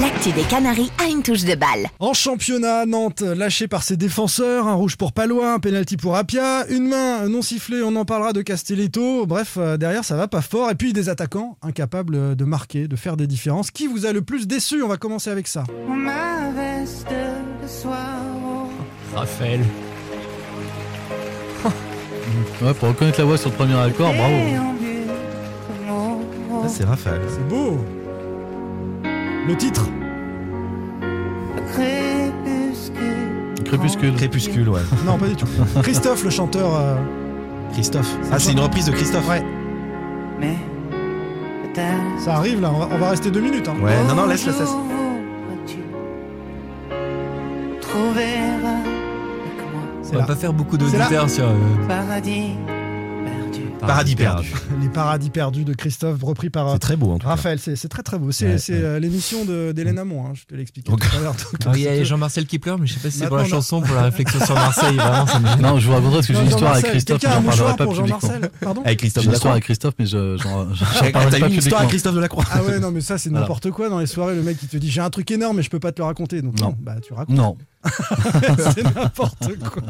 [0.00, 1.86] L'actu des Canaries a une touche de balle.
[2.00, 6.66] En championnat, Nantes lâché par ses défenseurs, un rouge pour Palois, un penalty pour Apia,
[6.68, 9.24] une main non sifflée, on en parlera de Castelletto.
[9.26, 10.68] Bref, euh, derrière ça va pas fort.
[10.70, 13.70] Et puis des attaquants incapables de marquer, de faire des différences.
[13.70, 14.82] Qui vous a le plus déçu?
[14.82, 15.62] On va commencer avec ça.
[15.88, 17.96] Ma veste de soir.
[19.14, 19.60] Raphaël.
[22.62, 24.34] Ouais, pour reconnaître la voix sur le premier accord, bravo.
[26.62, 27.20] Ça, c'est Raphaël.
[27.28, 27.78] C'est beau.
[29.46, 29.88] Le titre
[33.64, 34.14] Crépuscule.
[34.14, 34.80] Crépuscule, ouais.
[35.06, 35.46] Non, pas du tout.
[35.82, 36.74] Christophe, le chanteur.
[36.76, 36.94] euh,
[37.72, 38.16] Christophe.
[38.30, 39.28] Ah, c'est une reprise de Christophe.
[39.28, 39.42] Ouais,
[40.40, 40.56] Mais
[42.18, 42.70] ça arrive là.
[42.72, 43.68] On va, on va rester deux minutes.
[43.68, 43.74] hein.
[43.82, 44.68] Ouais, non, non, laisse, laisse, laisse.
[50.02, 50.26] C'est On va là.
[50.26, 51.04] pas faire beaucoup C'est là.
[51.04, 51.44] d'auditeurs sur.
[51.44, 51.54] euh,
[51.88, 52.52] paradis
[53.86, 54.16] perdu.
[54.16, 54.52] Paradis perdu.
[54.82, 57.30] Les paradis perdus de Christophe, repris par euh, C'est très beau en tout cas.
[57.30, 57.58] Raphaël.
[57.58, 58.32] C'est c'est très très beau.
[58.32, 58.78] C'est Ouais, c'est, ouais.
[58.82, 60.26] euh, l'émission de- d'Hélène Hamon.
[60.26, 61.32] hein, je te l'expliquais Donc- tout à l'heure.
[61.34, 63.26] Donc, Alors, il y a tu- Jean-Marcel qui pleure, mais je sais pas si c'est
[63.28, 64.96] pour la chanson, pour la réflexion sur Marseille.
[64.96, 65.60] Vraiment, ça me gêne.
[65.60, 67.86] Non, je vous raconterai parce que j'ai une histoire avec Christophe, mais j'en parlerai pas
[67.86, 68.06] publiquement.
[68.20, 71.30] Jean-Marcel Pardon Avec Christophe J'ai une histoire avec Christophe, mais je parlerai pas eu une
[71.30, 71.78] histoire publiquement.
[71.78, 74.34] avec Christophe Delacroix Ah ouais, non, mais ça, c'est n'importe quoi dans les soirées.
[74.34, 76.06] Le mec, il te dit J'ai un truc énorme, mais je peux pas te le
[76.06, 76.42] raconter.
[76.42, 76.76] Donc, non, Non.
[76.80, 77.36] bah, tu racontes.
[77.36, 77.56] Non.
[78.74, 79.82] c'est n'importe quoi.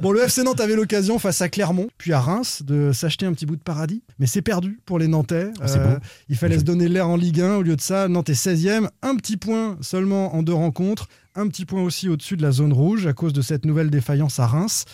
[0.00, 3.32] Bon, le FC Nantes avait l'occasion face à Clermont, puis à Reims, de s'acheter un
[3.32, 4.02] petit bout de paradis.
[4.18, 5.44] Mais c'est perdu pour les Nantais.
[5.44, 5.96] Euh, Ah, beau.
[6.28, 7.56] il fallait se donner l'air en Ligue 1.
[7.56, 8.88] Au lieu de ça, Nantes est 16e.
[9.02, 11.06] Un petit point seulement en deux rencontres.
[11.34, 14.38] un petit point aussi au-dessus de la zone rouge à cause de cette nouvelle défaillance
[14.38, 14.84] à Reims.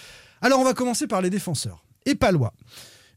[0.40, 1.82] Alors on va commencer par les défenseurs.
[2.06, 2.52] Et Palois.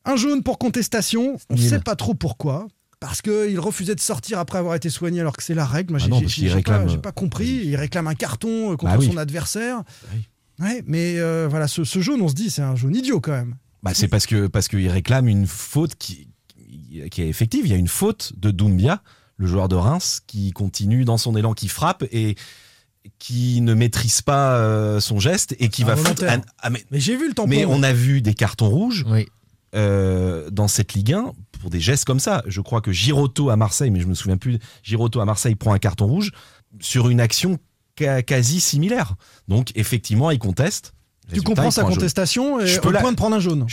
[0.06, 2.68] Un jaune pour contestation, on ne sait pas trop pourquoi.
[3.02, 5.92] Parce qu'il refusait de sortir après avoir été soigné alors que c'est la règle.
[5.92, 7.62] Moi, Ah j'ai non, j'ai- réclame- pas, j'ai pas compris.
[7.66, 9.08] Il réclame un carton euh, contre Bah oui.
[9.12, 9.82] son adversaire.
[10.60, 13.32] Ouais, mais euh, voilà, ce, ce jaune, on se dit, c'est un jaune idiot quand
[13.32, 13.56] même.
[13.84, 16.28] Bah, c'est parce que parce qu'il réclame une faute qui,
[17.10, 17.66] qui est effective.
[17.66, 19.02] Il y a une faute de Doumbia,
[19.38, 22.36] le joueur de Reims, qui continue dans son élan, qui frappe et
[23.18, 26.24] qui ne maîtrise pas euh, son geste et qui va foutre.
[26.26, 27.50] Un- ah, mais Mais j'ai vu le tampon.
[27.50, 29.26] mais on a vu des cartons rouges Oui.
[29.76, 31.32] Euh, dans cette Ligue 1
[31.62, 32.44] pour des gestes comme ça.
[32.48, 34.60] Je crois que Giroto à Marseille, mais je me souviens plus.
[34.84, 36.32] Giroto à Marseille prend un carton rouge
[36.80, 37.58] sur une action
[37.98, 39.16] ca- quasi similaire.
[39.48, 40.94] Donc effectivement, il conteste.
[41.34, 43.66] Tu comprends sa contestation et Je au peux la- point de prendre un jaune.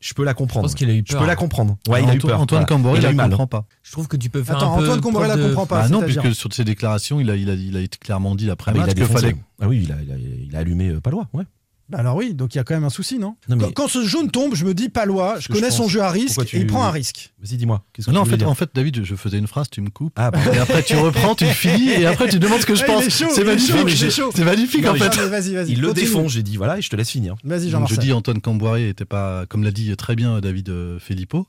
[0.00, 0.66] Je peux la comprendre.
[0.66, 1.76] Je pense qu'il a eu Je peux la comprendre.
[1.86, 2.40] Ouais, Alors, il a eu Antoine- peur.
[2.40, 2.66] Antoine Voilà.
[2.66, 3.30] Camboré, il a eu la mal.
[3.30, 3.66] comprend pas.
[3.82, 4.84] Je trouve que tu peux faire Attends, un peu.
[4.84, 5.82] Antoine Comboré la de- comprend pas.
[5.82, 8.46] Bah non, puisque sur ses déclarations, il a, il a, il a été clairement dit
[8.46, 9.20] Ah, l'après mais il match a qu'il défoncé.
[9.26, 9.36] fallait.
[9.60, 11.28] Ah oui, il a, il a- il a allumé euh, Palois.
[11.34, 11.44] Ouais.
[11.90, 13.88] Bah alors oui, donc il y a quand même un souci, non, Non, mais- quand,
[13.88, 16.44] ce jaune tombe, je me dis Palois, je connais je son jeu à risque Pourquoi
[16.44, 17.32] tu- et il prend un risque.
[17.42, 17.82] Vas-y, dis-moi.
[18.08, 20.12] Non, en fait, dire en fait, David, je, faisais une phrase, tu me coupes.
[20.16, 20.30] Ah.
[20.54, 23.08] Et après, tu reprends, tu finis, et après, tu demandes ce que je Ah, pense.
[23.08, 24.12] C'est magnifique.
[24.34, 25.16] C'est magnifique, Non, en fait.
[25.16, 25.72] Mais vas-y, vas-y.
[25.72, 27.34] il le défend, j'ai dit voilà, et je te laisse finir.
[27.42, 30.98] Vas-y, Donc, je dis Antoine Camboiré était pas, comme l'a dit très bien David euh,
[31.00, 31.46] Filippo,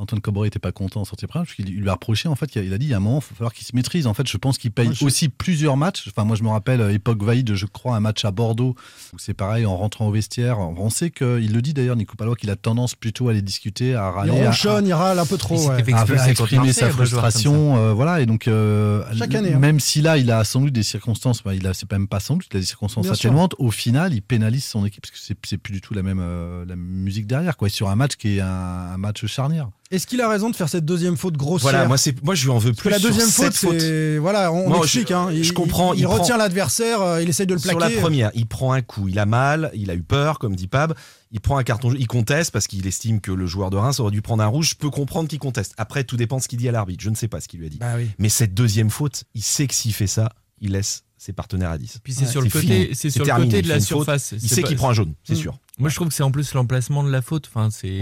[0.00, 2.34] Antoine Camboiré était pas content en sortie de parce qu'il il lui a reproché en
[2.34, 3.66] fait, qu'il a- il a dit il y a un moment, il va falloir qu'il
[3.66, 4.06] se maîtrise.
[4.06, 6.04] En fait, je pense qu'il paye Moi, je- aussi plusieurs matchs.
[6.08, 8.74] Enfin, moi, je me rappelle euh, époque Vaïd, je crois, un match à Bordeaux
[9.12, 10.58] où c'est pareil en rentrant au vestiaire.
[10.58, 13.94] On sait qu'il le dit d'ailleurs, Nico Palois, qu'il a tendance plutôt à aller discuter,
[13.94, 15.56] à Il râler, à- ronchonne, il râle un peu trop.
[15.62, 15.84] Il ouais.
[15.84, 18.20] fait à, à exprimer sa frustration, euh, voilà.
[18.20, 19.58] Et donc, euh, Chaque année, hein.
[19.58, 22.20] même si là, il a sans doute des circonstances, bah, il a, c'est même pas
[22.20, 23.30] sans doute, il a des circonstances Bien sûr.
[23.58, 26.20] Au final, il pénalise son équipe parce que c'est, c'est plus du tout la même
[26.20, 27.68] euh, la musique derrière, quoi.
[27.68, 29.68] Sur un match qui est un, un match charnière.
[29.90, 32.44] Est-ce qu'il a raison de faire cette deuxième faute grossière Voilà, moi, c'est, moi, je
[32.44, 32.90] lui en veux Parce que plus.
[32.90, 33.80] la sur deuxième faute, cette faute.
[33.80, 34.18] c'est.
[34.18, 35.08] Voilà, on Non, explique.
[35.08, 35.30] je- hein.
[35.32, 37.78] Il, je comprends, Il, il il prend- retient l'adversaire, euh, il essaye de le plaquer.
[37.80, 40.54] Sur la première, il prend un coup, il a mal, il a eu peur, comme
[40.54, 40.94] dit Pab.
[41.32, 44.12] Il prend un carton, il conteste parce qu'il estime que le joueur de Reims aurait
[44.12, 44.70] dû prendre un rouge.
[44.70, 45.74] Je peux comprendre qu'il conteste.
[45.76, 47.02] Après, tout dépend de ce qu'il dit à l'arbitre.
[47.02, 47.78] Je ne sais pas ce qu'il lui a dit.
[47.78, 48.08] Bah oui.
[48.20, 51.78] Mais cette deuxième faute, il sait que s'il fait ça, il laisse ses partenaires à
[51.78, 51.98] 10.
[52.04, 54.34] Puis c'est Ouais, sur le côté, c'est sur le côté de Il la surface.
[54.40, 55.36] Il sait qu'il prend un jaune, c'est Mm.
[55.36, 55.58] sûr.
[55.78, 57.48] Moi, je trouve que c'est en plus l'emplacement de la faute.
[57.52, 57.98] Enfin, c'est.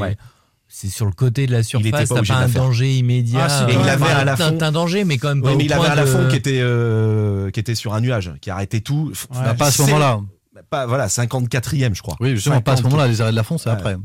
[0.71, 3.45] C'est sur le côté de la surface, t'as pas un danger immédiat.
[3.45, 4.55] Ah, si, Et quand il avait à la fond.
[4.59, 6.03] t'as un danger, mais quand même pas Oui, au mais il avait point à la
[6.05, 9.13] de- fond qui était, euh, qui était sur un nuage, qui arrêtait tout.
[9.35, 9.55] Ouais.
[9.55, 10.21] Pas à ce moment-là.
[10.71, 12.17] Pas, voilà, 54e, je crois.
[12.21, 12.93] Oui, justement, pas à ce 50.
[12.93, 13.09] moment-là.
[13.11, 13.77] Les arrêts de la fond, c'est Ouais.
[13.77, 13.97] après.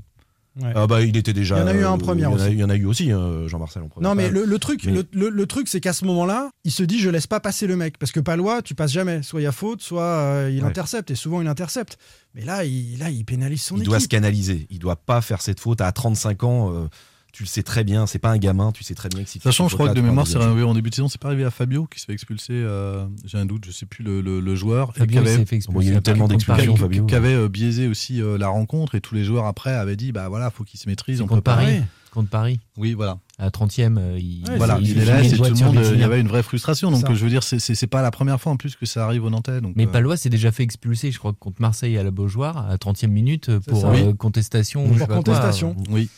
[0.62, 0.72] Ouais.
[0.76, 1.56] Ah bah, il était déjà.
[1.58, 2.52] Il y en a eu un en euh, première il y en a- aussi.
[2.54, 4.10] Il y en a eu aussi, euh, Jean-Marcel en première.
[4.10, 6.72] Non, mais le, le truc, Mais- le, le- le truc, c'est qu'à ce moment-là, il
[6.72, 9.24] se dit je laisse pas passer le mec parce que Palois, tu passes jamais.
[9.24, 10.68] Soit il y a faute, soit euh, il Ouais.
[10.70, 11.98] intercepte et souvent il intercepte.
[12.36, 13.90] Mais là, il, là, il pénalise son il équipe.
[13.90, 14.68] doit se canaliser.
[14.70, 16.72] Il doit pas faire cette faute à 35 ans.
[16.72, 16.88] euh,
[17.34, 18.06] tu le sais très bien.
[18.08, 18.72] C'est pas un gamin.
[18.72, 20.74] Tu sais très bien que si Sachant, je crois que de mémoire, c'est arrivé en
[20.74, 22.54] début de saison, c'est pas arrivé à Fabio qui se fait expulser.
[22.54, 24.92] euh, J'ai un doute, je sais plus le, le- le joueur.
[24.96, 27.06] et Fabio avait- s'est fait Bon, il y a eu expulser tellement d'expulsions, Fabio.
[27.06, 30.12] qui avait euh, biaisé aussi euh, la rencontre et tous les joueurs après avaient dit
[30.12, 31.82] bah voilà faut qu'il se maîtrise on contre peut Paris.
[32.12, 32.60] Contre Paris.
[32.78, 35.44] oui voilà À 30e, euh, il, Ouais, voilà c'est- il il est là une tout
[35.44, 37.74] le monde euh, il y avait une vraie frustration donc je veux dire c'est- c'est
[37.74, 39.92] c'est pas la première fois en plus que ça arrive au Nantais donc Mais euh,
[39.92, 43.58] Palois s'est déjà fait expulser, je crois, contre Marseille à la Beaujoire, à 30e minute,
[43.60, 43.88] pour
[44.20, 44.88] contestation.
[44.88, 45.76] Pour contestation.
[45.90, 46.10] oui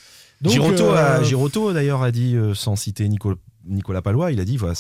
[0.45, 3.36] Donc, Giroto, euh, a, Giroto, d'ailleurs a dit, euh, sans citer Nicolas,
[3.67, 4.75] Nicolas Palois, il a dit voilà,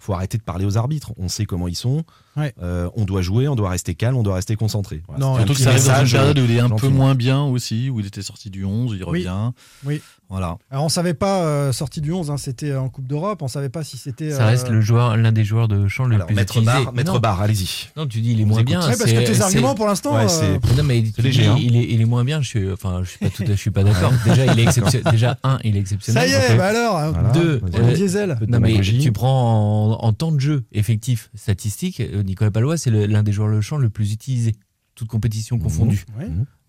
[0.00, 1.12] faut arrêter de parler aux arbitres.
[1.18, 2.02] On sait comment ils sont.
[2.36, 2.52] Ouais.
[2.60, 5.02] Euh, on doit jouer, on doit rester calme, on doit rester concentré.
[5.06, 6.88] Voilà, Non, surtout que ça arrive dans une message, période où il est un peu
[6.88, 9.20] moins bien aussi où il était sorti du 11 il Oui.
[9.20, 9.52] revient
[9.84, 10.02] Oui.
[10.34, 13.48] Voilà Alors on savait pas euh, sorti du 11, hein, c'était en Coupe d'Europe, on
[13.48, 14.32] savait pas si c'était.
[14.32, 16.84] Ça euh, reste le joueur, l'un des joueurs de champ le Alors, plus maître utilisé.
[16.84, 17.88] barre, maître non, barre, allez-y.
[17.96, 18.80] non, tu dis il est On moins bien.
[18.80, 20.14] Ouais, parce que tes arguments pour l'instant.
[20.16, 21.56] Ouais, euh, Non, mais tu léger, dis, hein.
[21.60, 22.42] il, est, il est moins bien.
[22.42, 24.12] Je suis, enfin, je suis pas tout, à- je suis pas d'accord.
[24.24, 25.12] Déjà, il est exceptionnel.
[25.12, 26.28] Déjà, un, il est exceptionnel.
[26.28, 26.96] Ça y est, bah alors.
[26.98, 28.36] hein, Voilà, Deux, euh, diesel.
[28.40, 32.76] de Non, mais tu prends en, en temps de jeu effectif, statistique, euh, Nicolas Palois,
[32.76, 34.54] c'est l'un des joueurs le champ le plus utilisé,
[34.94, 36.04] toute compétition confondue.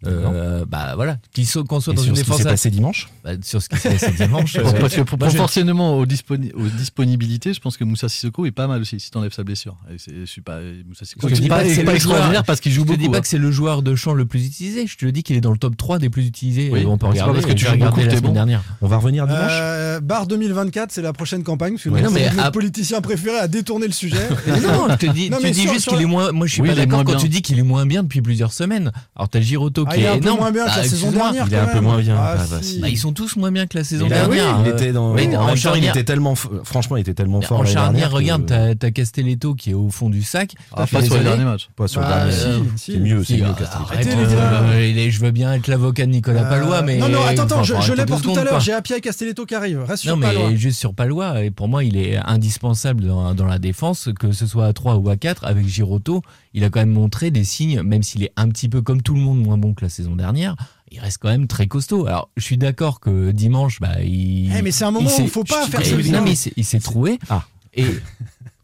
[0.08, 2.52] Euh, bah voilà, qu'il soit, qu'on soit Et dans sur une ce qui s'est à-
[2.52, 4.54] passé dimanche bah, sur ce qui s'est passé dimanche.
[4.54, 8.10] Parce euh, que pour- moi, je- proportionnellement aux, disponi- aux disponibilités, je pense que Moussa
[8.10, 9.78] Sissoko est pas mal aussi si t'enlèves sa blessure.
[9.94, 11.91] Et c'est- je suis pas Moussa Sissoko Je dis pas, pas que c'est c'est pas
[11.91, 13.02] le extraordinaire joueur- parce qu'il joue Je te beaucoup.
[13.02, 13.22] dis pas hein.
[13.22, 15.52] que c'est le joueur de champ le plus utilisé, je te dis qu'il est dans
[15.52, 16.70] le top 3 des plus utilisés.
[16.72, 17.34] Oui, Euh, on peut regarder.
[17.34, 18.34] parce que tu joues regardé beaucoup que la semaine bon.
[18.34, 18.63] dernière.
[18.82, 23.38] On va revenir dimanche Euh, Bar 2024, c'est la prochaine campagne, parce que politicien préféré
[23.38, 24.18] à détourner le sujet.
[24.48, 26.32] Et Non, je te dis, Non, tu dis juste qu'il est moins.
[26.32, 27.18] Moi, je suis pas d'accord quand bien.
[27.18, 28.91] tu dis qu'il est moins bien depuis plusieurs semaines.
[29.15, 31.45] Alors, t'as Giroto il est, moins bien que la bah, saison dernière.
[31.47, 32.15] Il est un peu moins bien.
[32.17, 34.62] Ah, ah, bah, bah, ils sont tous moins bien que la saison dernière.
[34.65, 37.62] Il était tellement, franchement, il était tellement fort.
[37.62, 38.73] En charnière, regarde, que...
[38.73, 40.53] t'as Castelletto qui est au fond du sac.
[40.75, 41.69] Ah, pas sur le dernier match.
[41.75, 42.31] Pas sur le dernier.
[42.75, 46.97] C'est mieux, c'est mieux Je veux bien être l'avocat de Nicolas euh, Palois, mais.
[46.97, 48.60] Non, non, attends, attends, je l'ai pour tout à l'heure.
[48.60, 49.84] J'ai Apia et Castelletto qui arrivent.
[49.84, 51.43] Reste sur Non, mais juste sur Palois.
[51.43, 55.10] Et pour moi, il est indispensable dans la défense, que ce soit à 3 ou
[55.10, 55.45] à 4.
[55.45, 56.21] Avec Giroto,
[56.53, 59.13] il a quand même montré des signes, même s'il est un petit peu comme tout
[59.13, 60.56] le monde moins bon que la saison dernière,
[60.92, 62.08] il reste quand même très costaud.
[62.08, 64.56] Alors, je suis d'accord que dimanche, bah, il.
[64.56, 66.34] Eh, mais c'est un moment il où il ne faut pas faire ce Non, mais
[66.34, 67.20] il s'est trouvé.
[67.30, 67.46] Ah.
[67.74, 67.86] Et,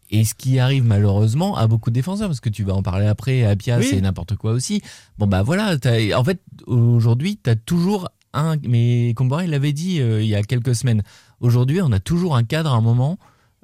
[0.09, 3.05] et ce qui arrive malheureusement à beaucoup de défenseurs, parce que tu vas en parler
[3.05, 4.81] après, à Pia, c'est n'importe quoi aussi.
[5.17, 5.75] Bon, bah voilà,
[6.15, 8.55] en fait, aujourd'hui, tu as toujours un.
[8.67, 11.03] Mais Comboré l'avait dit euh, il y a quelques semaines.
[11.39, 13.17] Aujourd'hui, on a toujours un cadre à un moment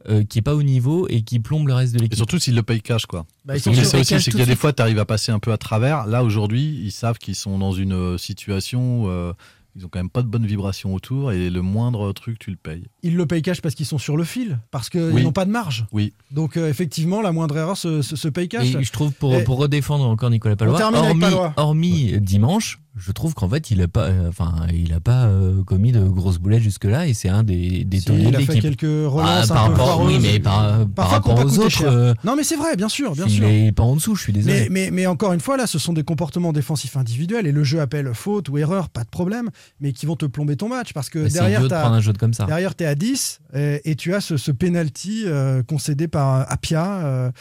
[0.09, 2.13] euh, qui est pas au niveau et qui plombe le reste de l'équipe.
[2.13, 3.25] Et surtout s'ils le payent cash, quoi.
[3.43, 5.51] Bah, c'est aussi, c'est qu'il y a des fois, tu arrives à passer un peu
[5.51, 6.05] à travers.
[6.05, 9.33] Là, aujourd'hui, ils savent qu'ils sont dans une euh, situation où,
[9.75, 12.55] ils ont quand même pas de bonnes vibrations autour et le moindre truc, tu le
[12.55, 12.85] payes.
[13.03, 15.51] Ils le payent cash parce qu'ils sont sur le fil, parce qu'ils n'ont pas de
[15.51, 15.85] marge.
[15.91, 16.13] Oui.
[16.31, 18.73] Donc effectivement, la moindre erreur se, se, se paye cash.
[18.73, 21.53] Et je trouve, pour, pour redéfendre encore Nicolas Palois, hormis, Palois.
[21.57, 25.63] hormis dimanche, je trouve qu'en fait, il n'a pas, euh, enfin, il a pas euh,
[25.63, 29.09] commis de grosses boulettes jusque-là, et c'est un des, des Il a fait quelques ah,
[29.09, 31.85] relances ah, par un rapport, oui, mais par, par rapport aux autres.
[31.85, 33.47] Euh, non, mais c'est vrai, bien sûr, bien il sûr.
[33.47, 34.67] Il est pas en dessous, je suis désolé.
[34.71, 37.79] Mais, mais, encore une fois, là, ce sont des comportements défensifs individuels, et le jeu
[37.81, 41.09] appelle faute ou erreur, pas de problème, mais qui vont te plomber ton match parce
[41.09, 42.45] que bah, derrière, tu prendre un jeu de comme ça.
[42.45, 45.25] derrière, t'es à 10 et, tu as ce, ce penalty
[45.67, 47.31] concédé par Apia.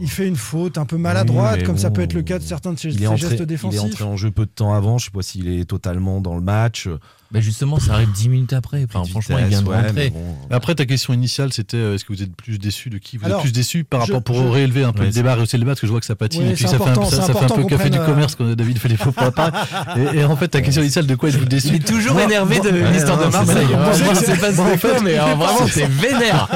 [0.00, 2.72] Il fait une faute un peu maladroite, comme ça peut être le cas de certains
[2.72, 3.80] de ses, ses gestes défensifs.
[3.80, 4.98] Il est entré en jeu peu de temps avant.
[4.98, 6.88] Je ne sais pas s'il est totalement dans le match.
[7.34, 8.86] Bah justement, ça arrive 10 minutes après.
[8.88, 10.10] Franchement, il vient de ouais, rentrer.
[10.10, 10.36] Bon...
[10.50, 13.16] Après, ta question initiale, c'était euh, est-ce que vous êtes plus déçu de qui?
[13.16, 15.62] Vous êtes plus déçu par rapport pour réélever un peu ouais, le débat, rehausser le
[15.62, 16.46] débat, parce que je vois que ça patine.
[16.46, 18.44] Et puis ça fait un, ça, ça fait un peu café du euh, commerce quand
[18.54, 19.32] David fait les faux pas.
[20.14, 21.66] Et, en fait, ta question initiale, de quoi êtes-vous déçu?
[21.70, 23.66] Il est toujours énervé de l'histoire de Marseille.
[23.94, 26.48] Je sais pas ce que mais euh, vraiment, c'est vénère.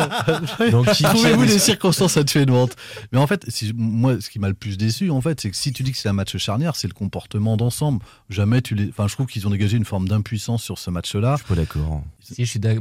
[1.02, 2.76] Trouvez-vous des circonstances atténuantes
[3.10, 5.72] Mais en fait, moi, ce qui m'a le plus déçu, en fait, c'est que si
[5.72, 7.98] tu dis que c'est un match charnière, c'est le comportement d'ensemble.
[8.30, 8.76] Jamais tu.
[8.90, 11.36] Enfin, je trouve qu'ils ont dégagé une forme d'impuissance ce match-là.
[11.38, 12.02] Je suis pas d'accord.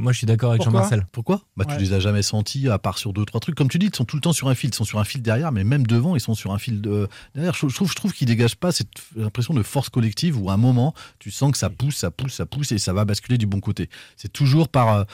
[0.00, 1.06] Moi, je suis d'accord avec Jean-Marcel.
[1.12, 1.42] Pourquoi?
[1.56, 3.54] Bah, tu les as jamais sentis, à part sur deux trois trucs.
[3.54, 4.70] Comme tu dis, ils sont tout le temps sur un fil.
[4.70, 7.08] Ils sont sur un fil derrière, mais même devant, ils sont sur un fil de...
[7.34, 7.54] derrière.
[7.54, 10.58] Je, trouve, je trouve qu'ils dégagent pas cette impression de force collective où à un
[10.58, 13.46] moment, tu sens que ça pousse, ça pousse, ça pousse et ça va basculer du
[13.46, 13.88] bon côté.
[14.16, 15.04] C'est toujours par euh,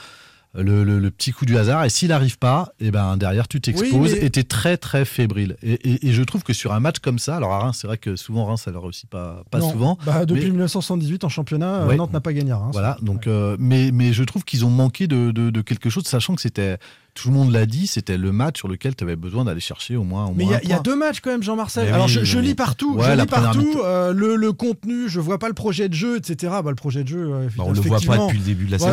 [0.57, 1.85] le, petit coup du hasard.
[1.85, 5.57] Et s'il n'arrive pas, et ben derrière, tu t'exposes oui, et tu très, très fébrile.
[5.63, 7.97] Et, et, je trouve que sur un match comme ça, alors à Reims, c'est vrai
[7.97, 9.97] que souvent Reims, ça ne réussit pas, pas souvent.
[10.05, 10.51] Bah, depuis mais...
[10.51, 11.83] 1978, en championnat.
[11.83, 12.73] Euh, Nantes n'a pas gagné à Reims.
[12.73, 16.35] Voilà, donc, euh, mais, mais je trouve qu'ils ont manqué de, de quelque chose, sachant
[16.35, 16.77] que c'était
[17.15, 19.95] tout le monde l'a dit, c'était le match sur lequel tu avais besoin d'aller chercher
[19.95, 20.25] au moins.
[20.25, 21.91] Au mais il y, a deux matchs quand même, Jean-Marcel.
[21.91, 25.39] Alors je, je, lis partout, ouais, je lis partout euh, le, le, contenu, je vois
[25.39, 26.53] pas le projet de jeu, etc.
[26.61, 28.71] Bah, le projet de jeu, euh, bah, on le voit pas depuis le début de
[28.71, 28.89] la saison.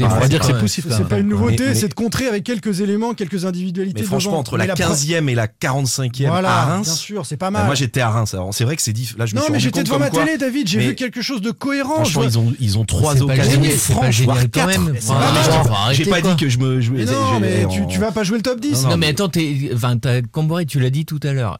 [0.00, 0.88] on va dire que c'est possible.
[0.90, 1.06] C'est hein.
[1.08, 4.00] pas une nouveauté, c'est de contrer avec quelques éléments, quelques individualités.
[4.00, 7.60] Mais franchement, entre la 15e et la 45e à Reims, bien sûr, c'est pas bah,
[7.60, 7.66] mal.
[7.66, 9.16] Moi j'étais à Reims, alors c'est vrai que c'est diff.
[9.16, 11.40] Là je me suis Non mais j'étais devant ma télé, David, j'ai vu quelque chose
[11.42, 11.94] de cohérent.
[11.94, 14.80] Franchement, ils ont ils ont trois occasions franches, voire quatre.
[14.80, 15.92] Hein.
[15.92, 16.80] J'ai pas dit que je me
[17.40, 18.86] non, mais tu, vas pas jouer le top 10.
[18.86, 19.70] Non, mais, attends, t'es,
[20.66, 21.58] tu l'as dit tout à l'heure.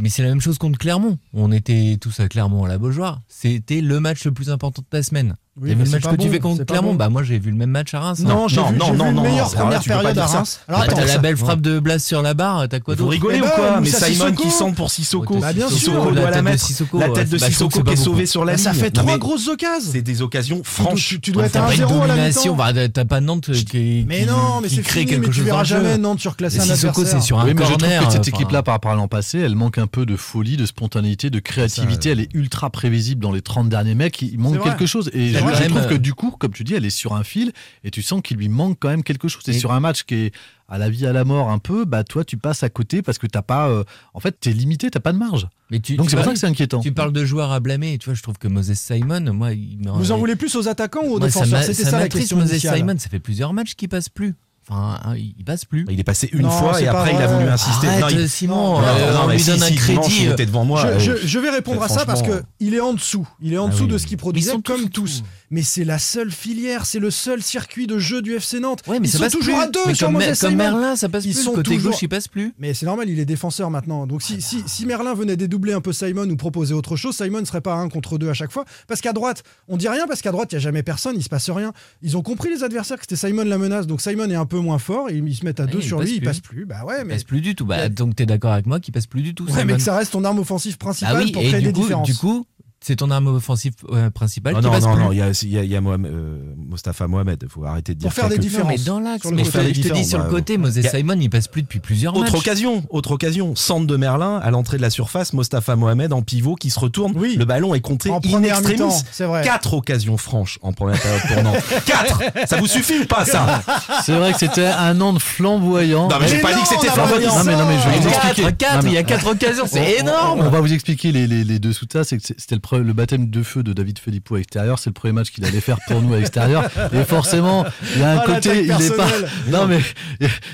[0.00, 1.18] Mais c'est la même chose contre Clermont.
[1.34, 3.20] On était tous à Clermont à la Beaujoire.
[3.28, 5.36] C'était le match le plus important de ta semaine.
[5.58, 6.94] Oui, T'as vu le match que tu fais contre Clermont.
[6.94, 8.20] Bah moi j'ai vu le même match à Reims.
[8.20, 8.28] Hein.
[8.28, 10.60] Non, j'ai non, non, meilleure première période à Reims.
[10.68, 12.68] Alors t'as la belle frappe de Blas sur la barre.
[12.68, 15.38] T'as quoi d'autre Vous rigolez eh ou ben, quoi Mais Simon qui centre pour Sissoko.
[15.38, 18.64] Bah bien sûr, la tête de Sissoko bah, qui est sauvée sur la bah, ligne.
[18.64, 19.92] Ça fait trois grosses occasions.
[19.92, 21.18] C'est des occasions franches.
[21.22, 22.54] Tu dois être à 0 à la mi-temps.
[22.54, 24.82] Bah, t'as pas Nantes euh, qui mais non, mais c'est.
[24.82, 27.06] Tu verras jamais Nantes surclasser un adversaire.
[27.06, 28.10] c'est sur un corner.
[28.12, 31.30] Cette équipe-là, par rapport à l'an passé, elle manque un peu de folie, de spontanéité,
[31.30, 32.10] de créativité.
[32.10, 34.20] Elle est ultra prévisible dans les 30 derniers mecs.
[34.20, 35.10] Il manque quelque chose
[35.50, 37.52] moi, je trouve euh, que du coup, comme tu dis, elle est sur un fil
[37.84, 39.42] et tu sens qu'il lui manque quand même quelque chose.
[39.48, 40.34] Et, sur un match qui est
[40.68, 43.18] à la vie à la mort un peu, bah toi tu passes à côté parce
[43.18, 43.84] que t'as pas, euh,
[44.14, 45.48] en fait t'es limité, t'as pas de marge.
[45.70, 46.80] Donc c'est pour ça que c'est inquiétant.
[46.80, 49.78] Tu parles de joueurs à blâmer, tu vois, je trouve que Moses Simon, moi, il
[49.84, 52.36] vous en voulez plus aux attaquants ou aux défenseurs C'était ça, ça, la question.
[52.36, 52.56] Moses.
[52.58, 54.34] Simon, ça fait plusieurs matchs qu'il passe plus.
[54.68, 55.86] Enfin, hein, il passe plus.
[55.88, 57.86] Il est passé une fois et après il a voulu insister.
[57.86, 58.28] Arrête, non, il...
[58.28, 60.10] Simon, non, euh, non, on donne un crédit.
[60.10, 63.28] Simon, devant moi, je, euh, vais répondre à ça parce que il est en dessous.
[63.40, 66.30] Il est en ah dessous de ce qu'il produisait, comme tous mais c'est la seule
[66.30, 68.82] filière, c'est le seul circuit de jeu du FC Nantes.
[68.86, 69.80] Ouais, mais ils toujours à deux.
[69.86, 71.42] Mais comme, comme Merlin, ça passe ils plus.
[71.42, 71.92] Sont côté toujours...
[71.92, 72.52] gauche, il passe plus.
[72.58, 74.06] Mais c'est normal, il est défenseur maintenant.
[74.06, 74.64] Donc si, ah si, bah.
[74.66, 77.74] si, Merlin venait dédoubler un peu Simon ou proposer autre chose, Simon ne serait pas
[77.74, 78.64] un contre deux à chaque fois.
[78.88, 81.22] Parce qu'à droite, on dit rien parce qu'à droite, il n'y a jamais personne, il
[81.22, 81.72] se passe rien.
[82.02, 83.86] Ils ont compris les adversaires que c'était Simon la menace.
[83.86, 86.16] Donc Simon est un peu moins fort, ils se mettent à deux sur lui, plus.
[86.16, 86.66] il passe plus.
[86.66, 87.66] Bah ouais, mais il passe plus du tout.
[87.66, 89.46] Bah, donc t'es d'accord avec moi qu'il passe plus du tout.
[89.50, 91.82] Ouais, mais que ça reste ton arme offensive principale ah oui, pour créer des coup,
[91.82, 92.06] différences.
[92.08, 92.46] Du coup,
[92.86, 95.80] c'est ton arme offensive euh, principale Non, non, non, il y a, il y a,
[95.80, 98.68] Mohamed, euh, Mostafa Mohamed, il faut arrêter de dire Pour faire des différences.
[98.68, 101.80] Mais dans l'axe, je, te dis sur le côté, Moses Simon, il passe plus depuis
[101.80, 106.12] plusieurs Autre occasion, autre occasion, centre de Merlin à l'entrée de la surface, Mostafa Mohamed
[106.12, 107.34] en pivot qui se retourne, Oui.
[107.36, 108.92] le ballon est compté En in première extremis.
[109.10, 109.42] c'est vrai.
[109.42, 113.64] Quatre occasions franches en première période pour Quatre Ça vous suffit ou pas ça
[114.04, 116.08] C'est vrai que c'était un an de flamboyant.
[116.08, 117.36] Non mais j'ai pas dit que c'était flamboyant.
[117.36, 118.42] Non, mais non, mais je vais vous expliquer.
[118.84, 120.38] Il y a quatre occasions, c'est énorme.
[120.40, 122.04] On, va vous expliquer les, deux sous-tas.
[122.04, 124.94] C'est C'était le pre- le baptême de feu de David Filippo à l'extérieur, c'est le
[124.94, 126.64] premier match qu'il allait faire pour nous à l'extérieur.
[126.92, 127.64] Et forcément,
[127.94, 129.08] il y a un ah, côté, il n'est pas.
[129.50, 129.80] Non, mais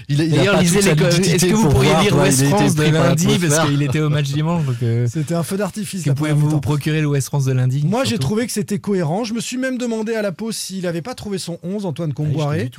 [0.09, 3.83] il, il a pas Est-ce que vous pourriez lire West France de lundi parce qu'il
[3.83, 6.09] était au match dimanche euh, C'était un feu d'artifice.
[6.15, 9.25] Pouvez-vous vous procurer le West France de lundi Moi, j'ai trouvé que c'était cohérent.
[9.25, 12.11] Je me suis même demandé à la pause s'il n'avait pas trouvé son 11, Antoine
[12.13, 12.71] ah Comboiré.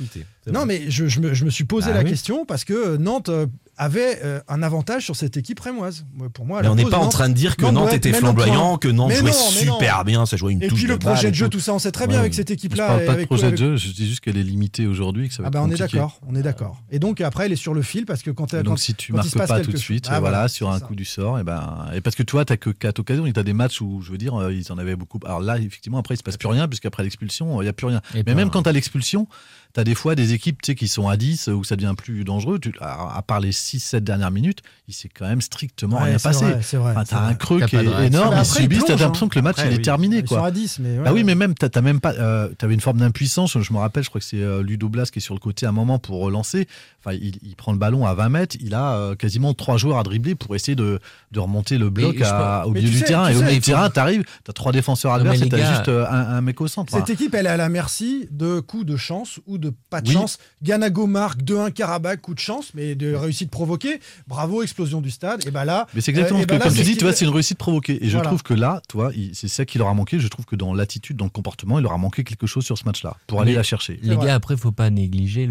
[0.52, 4.20] Non, mais je, me, suis posé ah la question parce que euh, Nantes euh, avait
[4.24, 6.06] euh, un avantage sur cette équipe rémoise.
[6.32, 8.78] Pour moi, mais on n'est pas en train de dire que Nantes, Nantes flamboyant, hein.
[8.78, 11.34] que Nantes mais jouait super bien, ça jouait une et touche puis le projet de
[11.34, 12.84] jeu, tout ça, on sait très bien avec cette équipe-là.
[12.84, 15.30] Je parle pas avec de projet de jeu, je dis juste qu'elle est limitée aujourd'hui,
[15.30, 16.82] ça va ah bah, On est d'accord, on est d'accord.
[16.90, 18.62] Et donc après, elle est sur le fil parce que quand elle.
[18.62, 21.04] Donc quand, si tu marques pas, tout de suite, ah, voilà, sur un coup du
[21.04, 24.00] sort, et ben et parce que toi, t'as que quatre occasions, t'as des matchs où
[24.02, 25.18] je veux dire, euh, ils en avaient beaucoup.
[25.24, 27.72] Alors là, effectivement, après, il se passe plus rien puisqu'après l'expulsion, euh, il y a
[27.72, 28.00] plus rien.
[28.14, 29.26] Mais même quand t'as l'expulsion
[29.74, 32.58] tu des fois des équipes qui sont à 10 euh, où ça devient plus dangereux.
[32.58, 36.44] Tu, à, part les 6-7 dernières minutes, il s'est quand même strictement ouais, rien passé.
[36.62, 38.36] C'est tu as un creux qui est énorme.
[38.38, 38.84] Ils subissent.
[38.84, 40.18] Tu as l'impression que le match est terminé.
[40.18, 40.38] Ils quoi.
[40.38, 40.98] Sont à 10, mais.
[40.98, 42.12] Bah oui, mais même, tu même pas.
[42.12, 43.58] Euh, avais une forme d'impuissance.
[43.58, 45.66] Je me rappelle, je crois que c'est euh, Ludo Blas qui est sur le côté
[45.66, 46.68] à un moment pour relancer.
[47.04, 48.56] Enfin, il, prend le ballon à 20 mètres.
[48.60, 50.98] Il a euh, quasiment 3 joueurs à dribbler pour essayer de,
[51.34, 52.16] remonter le bloc
[52.64, 53.28] au milieu du terrain.
[53.28, 55.88] Et au milieu du terrain, tu arrives, tu as 3 défenseurs adverses et tu juste
[55.88, 56.92] un mec au centre.
[56.92, 60.00] Cette équipe, elle est à la merci de coups de chance ou de de pas
[60.00, 60.38] de chance.
[60.62, 64.00] Ganago marque 2-1 Karabakh, coup de chance, mais de réussite provoquée.
[64.26, 65.46] Bravo, explosion du stade.
[65.46, 65.86] Et bah là.
[65.94, 68.04] Mais c'est exactement euh, ce que, ben tu dis, vois, c'est une réussite provoquée.
[68.04, 70.20] Et je trouve que là, tu vois, c'est ça qui leur a manqué.
[70.20, 72.78] Je trouve que dans l'attitude, dans le comportement, il leur a manqué quelque chose sur
[72.78, 73.98] ce match-là pour aller la chercher.
[74.02, 75.48] Les gars, après, faut pas négliger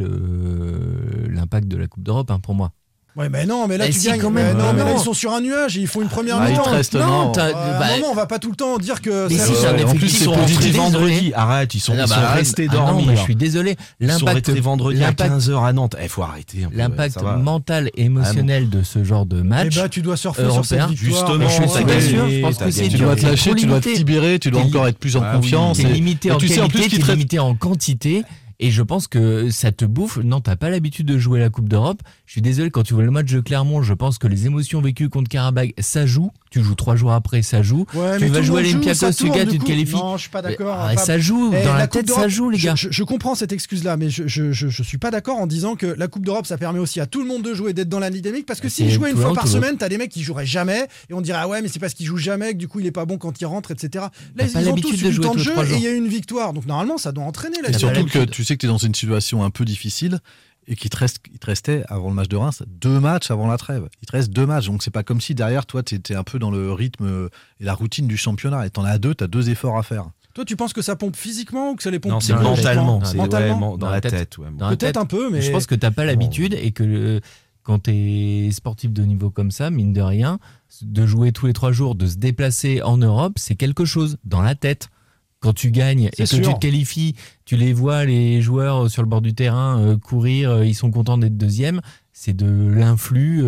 [1.29, 2.71] l'impact de la Coupe d'Europe, hein, pour moi.
[3.15, 4.17] Ouais, mais non, mais là, bah, tu si.
[4.17, 4.57] Quand même.
[4.57, 6.65] non, mais là, ils sont sur un nuage et ils font une première bah, mi-temps.
[6.93, 9.27] Non, non, euh, bah, non, on va pas tout le temps dire que.
[9.29, 11.31] Mais si, euh, en plus, ils sont rentrés vendredi.
[11.35, 13.05] Arrête, ils sont, ah ils sont bah, restés ah dormir.
[13.07, 13.23] Mais je hein.
[13.23, 13.75] suis désolé.
[13.99, 14.47] L'impact.
[14.47, 15.95] Ils sont vendredi à 15h à Nantes.
[15.99, 16.67] Il eh, faut arrêter.
[16.73, 19.69] L'impact mental et émotionnel de ce genre de match.
[19.71, 20.93] Eh ben, tu dois surfer sur cette victoire.
[20.93, 24.49] Justement, bah, je pense que c'est Tu dois te lâcher, tu dois te libérer, tu
[24.49, 25.77] dois encore être plus en confiance.
[25.77, 28.23] T'es limité en qualité, t'es limité en quantité.
[28.63, 30.19] Et je pense que ça te bouffe.
[30.19, 32.01] Non, t'as pas l'habitude de jouer la Coupe d'Europe.
[32.25, 34.79] Je suis désolé, quand tu vois le match de Clermont, je pense que les émotions
[34.79, 37.87] vécues contre Karabakh, ça joue tu joues trois jours après, ça joue.
[37.91, 39.95] Tu vas jouer à l'Olympiakos, tu gagnes, tu te qualifies.
[39.95, 40.75] Non, je suis pas d'accord.
[40.77, 42.75] Ah, hein, ça joue, eh, dans la, tête, ça joue, les gars.
[42.75, 46.07] Je, comprends cette excuse-là, mais je, je, je, suis pas d'accord en disant que la
[46.07, 48.45] Coupe d'Europe, ça permet aussi à tout le monde de jouer, d'être dans la dynamique,
[48.45, 50.87] parce que ah, s'ils jouaient une fois par semaine, t'as des mecs qui joueraient jamais,
[51.09, 52.85] et on dirait, ah ouais, mais c'est parce qu'ils jouent jamais, que du coup, il
[52.85, 54.05] est pas bon quand il rentre, etc.
[54.35, 56.53] Là, ils ont tous du temps de jeu et il y a une victoire.
[56.53, 58.93] Donc, normalement, ça doit entraîner la surtout que tu sais que tu es dans une
[58.93, 60.19] situation un peu difficile
[60.67, 60.97] et qu'il te,
[61.45, 63.87] restait, avant le match de Reims, deux matchs avant la trêve.
[64.01, 64.67] Il te reste deux matchs.
[64.67, 67.29] Donc, c'est pas comme si derrière, toi, tu étais un peu dans le rythme euh,
[67.59, 68.65] et la routine du championnat.
[68.65, 70.05] Et t'en as deux, t'as deux efforts à faire.
[70.33, 72.99] Toi, tu penses que ça pompe physiquement ou que ça les pompe non, c'est mentalement,
[72.99, 73.23] mentalement.
[73.23, 73.77] mentalement.
[73.77, 74.37] Dans, la tête.
[74.37, 75.41] Peut-être un peu, mais.
[75.41, 77.21] Je pense que t'as pas l'habitude et que le,
[77.63, 80.39] quand t'es sportif de niveau comme ça, mine de rien,
[80.81, 84.41] de jouer tous les trois jours, de se déplacer en Europe, c'est quelque chose dans
[84.41, 84.89] la tête
[85.43, 89.01] quand tu gagnes et que tu te qualifies, tu les vois, les joueurs euh, sur
[89.01, 91.81] le bord du terrain euh, courir, euh, ils sont contents d'être deuxième.
[92.13, 93.43] C'est de l'influx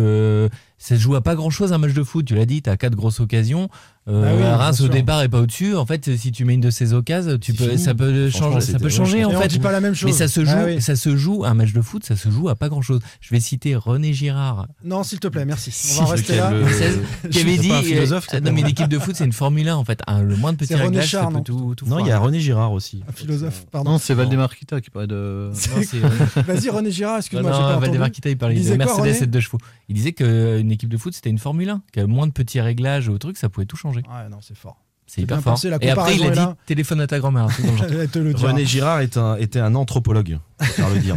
[0.78, 2.26] ça se joue à pas grand chose un match de foot.
[2.26, 3.68] Tu l'as dit, tu as quatre grosses occasions.
[4.08, 5.74] Euh, bah Reims au départ et pas au-dessus.
[5.74, 7.38] En fait, si tu mets une de ces occasions,
[7.76, 8.60] ça peut changer.
[8.60, 9.60] Ça peut changer en fait.
[9.60, 10.10] pas la même chose.
[10.10, 12.48] Mais ah ça se joue, ça se joue un match de foot, ça se joue
[12.48, 13.00] à pas grand-chose.
[13.20, 14.68] Je vais citer René Girard.
[14.84, 15.74] Non, s'il te plaît, merci.
[15.98, 16.52] On va rester là.
[16.52, 17.28] Le...
[17.30, 19.84] Qui avait dit, euh, philosophe, non mais l'équipe de foot, c'est une Formule 1 en
[19.84, 20.00] fait.
[20.08, 23.02] Le moins de petits réglages, ça peut tout, Non, il y a René Girard aussi.
[23.08, 23.92] Un philosophe, euh, pardon.
[23.92, 25.50] Non, c'est Valdemar Kita qui parlait de.
[26.46, 27.78] Vas-y, René Girard, excuse-moi.
[27.78, 29.58] Valdemar Kita, il parlait de Mercedes et de deux chevaux.
[29.88, 32.26] Il disait que euh, une équipe de foot, c'était une Formule 1, qui avait moins
[32.26, 34.00] de petits réglages au truc, ça pouvait tout changer.
[34.00, 34.82] Ouais, non, c'est fort.
[35.06, 35.56] C'est hyper fort.
[35.64, 37.46] La et après, il a dit téléphone à ta grand-mère.
[38.14, 41.16] René Girard un, était un anthropologue, faire le dire.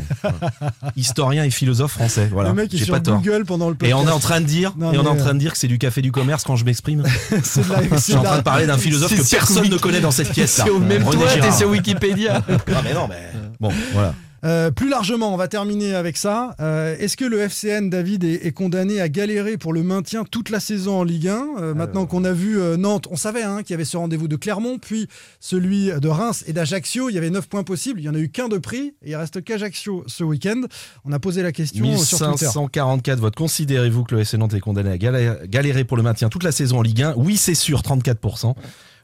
[0.96, 2.30] Historien et philosophe français.
[2.32, 2.50] Voilà.
[2.50, 3.46] Le mec est sur pas Google tort.
[3.48, 3.90] pendant le podcast.
[3.90, 5.54] Et on est en train de dire, et on est en train de euh, dire
[5.54, 7.04] que c'est du café du commerce quand je m'exprime.
[7.44, 10.12] c'est de je suis en train de parler d'un philosophe que personne ne connaît dans
[10.12, 10.62] cette pièce.
[10.64, 12.44] C'est au même toit et c'est Wikipédia.
[12.48, 14.14] ah mais non, mais bon, voilà.
[14.44, 16.56] Euh, plus largement, on va terminer avec ça.
[16.60, 20.60] Euh, est-ce que le FCN, David, est, condamné à galérer pour le maintien toute la
[20.60, 23.76] saison en Ligue 1 euh, Maintenant qu'on a vu Nantes, on savait hein, qu'il y
[23.76, 25.08] avait ce rendez-vous de Clermont, puis
[25.40, 27.10] celui de Reims et d'Ajaccio.
[27.10, 29.12] Il y avait 9 points possibles, il n'y en a eu qu'un de prix, et
[29.12, 30.62] il reste qu'Ajaccio ce week-end.
[31.06, 33.36] On a posé la question 1544 votes.
[33.36, 36.80] Considérez-vous que le FC Nantes est condamné à galérer pour le maintien toute la saison
[36.80, 38.56] en Ligue 1 Oui, c'est sûr, 34%.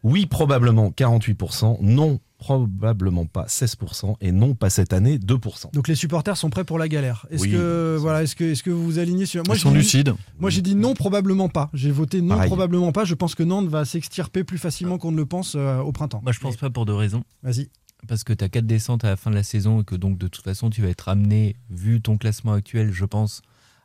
[0.04, 1.78] Oui, probablement 48%.
[1.82, 4.16] Non, probablement pas 16%.
[4.22, 5.74] Et non, pas cette année 2%.
[5.74, 7.26] Donc les supporters sont prêts pour la galère.
[7.30, 9.74] Est-ce Oui, que voilà, est-ce que est-ce que vous vous alignez sur Ils je sont
[9.74, 10.14] lucides.
[10.40, 11.70] Moi j'ai dit non probablement pas.
[11.74, 12.48] J'ai voté non Pareil.
[12.48, 13.06] probablement pas.
[13.06, 16.22] Je pense que Nantes va s'extirper plus facilement qu'on ne le pense euh, au printemps.
[16.24, 17.24] Moi, je pense pas pour deux raisons.
[17.44, 17.70] Vas-y.
[18.08, 20.18] Parce que tu as quatre descentes à la fin de la saison et que donc
[20.18, 23.42] de toute façon tu vas être amené, vu ton classement actuel, je pense,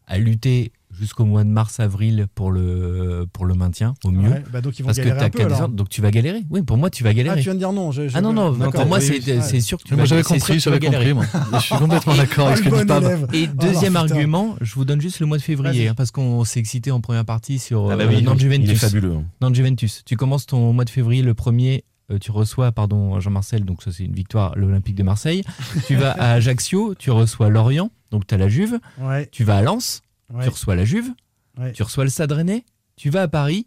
[0.06, 4.28] à lutter jusqu'au mois de mars-avril pour le, pour le maintien, au mieux.
[4.30, 5.50] Ouais, bah donc ils vont Parce que un peu, alors.
[5.50, 6.42] descentes, donc tu vas galérer.
[6.50, 7.36] Oui, pour moi tu vas Ah, galérer.
[7.36, 7.92] tu viens de dire non.
[7.92, 10.22] je- je- Ah non, non, pour moi Oui, c'est sûr que tu Moi vas j'avais
[10.22, 11.12] c'est sûr compris, j'avais compris.
[11.14, 11.24] Moi.
[11.54, 13.02] Je suis complètement d'accord avec ce Ah, que dit Pab.
[13.04, 13.26] élève.
[13.32, 16.10] Et Oh, deuxième non, argument, je vous donne juste le mois de février, hein, parce
[16.10, 18.68] qu'on s'est excité en première partie sur Ah bah euh, oui, Nantes Juventus.
[18.68, 19.12] il est fabuleux.
[19.14, 19.24] hein.
[19.40, 20.02] Nantes Juventus.
[20.04, 21.84] Tu commences ton mois de février le premier.
[22.10, 25.44] euh, tu reçois, pardon, Jean-Marcel, donc ça c'est une victoire, l'Olympique de Marseille.
[25.86, 28.80] tu vas à Ajaccio, tu reçois Lorient, donc tu as la Juve.
[29.00, 30.02] Ouais, Tu vas à Lens,
[30.34, 31.10] ouais, tu reçois la Juve.
[31.58, 31.72] ouais.
[31.72, 32.64] Tu reçois le Stade Rennais.
[32.96, 33.66] Tu vas à Paris,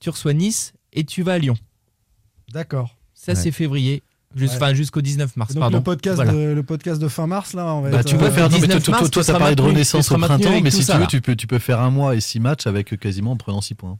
[0.00, 1.54] tu reçois Nice et tu vas à Lyon.
[2.52, 2.96] D'accord.
[3.14, 3.36] Ça Ouais.
[3.38, 4.02] c'est février,
[4.34, 4.62] Juste- Ouais.
[4.62, 5.52] enfin, jusqu'au 19 mars.
[5.52, 5.76] Donc pardon.
[5.76, 6.32] le podcast, Voilà.
[6.32, 8.44] de, le podcast de fin mars là, on va Bah, être, tu peux euh, faire.
[8.48, 10.82] Non, mais toi, 19 toi, mars, toi, seras parlé de renaissance au printemps, mais si
[10.82, 11.06] ça, tu veux, là.
[11.08, 13.74] tu peux, tu peux faire un mois et six matchs avec quasiment en prenant six
[13.74, 13.98] points.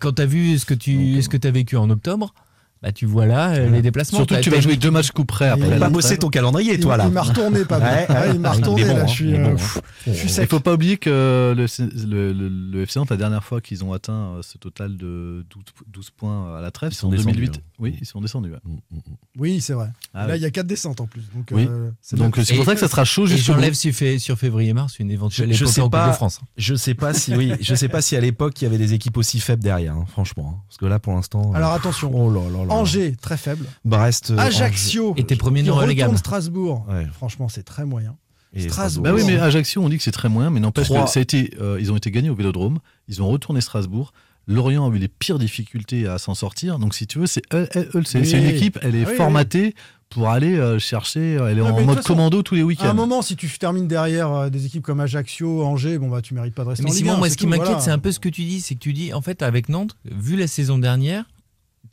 [0.00, 2.34] Quand tu as vu ce que tu ce que as vécu en octobre,
[2.82, 4.18] bah tu vois là euh, les déplacements.
[4.18, 5.66] Surtout que tu vas jouer deux matchs coup près Il après.
[5.66, 5.92] a la pas trêve.
[5.92, 7.06] bossé ton calendrier, il, toi, là.
[7.06, 8.30] il m'a retourné pas Ouais, mal.
[8.34, 8.56] il m'a ouais.
[8.56, 9.80] retourné Il bon, là, hein, je suis, il euh, bon, pff, hein.
[10.06, 10.50] je suis Il sec.
[10.50, 11.66] faut pas oublier que le,
[12.06, 15.44] le, le, le FC Nantes, la dernière fois qu'ils ont atteint euh, ce total de
[15.50, 17.56] 12, 12 points à la trêve, Ils c'est sont en descendus, 2008.
[17.56, 17.60] hein.
[17.80, 18.50] Oui, ils sont descendus.
[18.50, 18.58] ouais.
[18.64, 19.00] Mm, mm, mm.
[19.38, 19.88] Oui, c'est vrai.
[20.14, 20.38] Ah là, oui.
[20.40, 21.22] il y a quatre descentes en plus.
[21.34, 21.66] Donc, Oui.
[21.68, 22.44] euh, c'est Donc bien.
[22.44, 25.64] c'est pour ça que ça sera chaud j'enlève sur, sur février-mars une éventuelle Je- je
[25.64, 26.08] épopée sais en Coupe pas.
[26.08, 26.40] de France.
[26.56, 28.94] Je sais pas si oui, je sais pas si à l'époque il y avait des
[28.94, 30.54] équipes aussi faibles derrière, hein, franchement.
[30.56, 30.62] hein.
[30.68, 31.52] Parce que là, pour l'instant.
[31.52, 33.66] euh, Alors attention, oh là là Angers, très faible.
[33.84, 34.30] Brest.
[34.30, 36.08] euh, Ajaccio, Et t'es premier qui non relégable.
[36.10, 36.86] retourne Strasbourg.
[36.88, 37.06] Ouais.
[37.14, 38.16] Franchement, c'est très moyen.
[38.54, 39.04] Angers et Strasbourg.
[39.04, 39.38] Bah oui, mais.
[39.38, 41.04] Ajaccio, on dit que c'est très moyen, mais n'empêche Trois.
[41.04, 44.12] que ça a été, euh, ils ont été gagnés au Vélodrome, ils ont retourné Strasbourg.
[44.46, 46.78] Lorient a eu les pires difficultés à s'en sortir.
[46.78, 48.30] Donc, si tu veux, c'est eux- eux- eux, c'est Oui.
[48.32, 49.74] une équipe, elle est Ah oui, formatée
[50.08, 51.32] pour aller euh, chercher.
[51.34, 52.94] Elle est Ah, en mode façon, commando tous les À un week-ends.
[52.94, 56.54] moment, si tu termines derrière euh, des équipes comme Ajaccio, Angers, bon bah tu mérites
[56.54, 57.80] pas de rester Mais en Ligue Simon, 1, moi, ce qui m'inquiète, voilà.
[57.82, 58.62] c'est un peu ce que tu dis.
[58.62, 61.24] C'est que tu dis, en fait, avec Nantes, vu la saison dernière,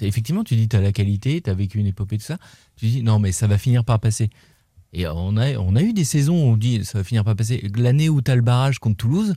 [0.01, 2.37] effectivement, tu dis, tu as la qualité, tu as vécu une épopée, tout ça.
[2.75, 4.29] Tu dis, non, mais ça va finir par passer.
[4.93, 7.35] Et on a, on a eu des saisons où on dit, ça va finir par
[7.35, 7.69] passer.
[7.75, 9.35] L'année où tu as le barrage contre Toulouse,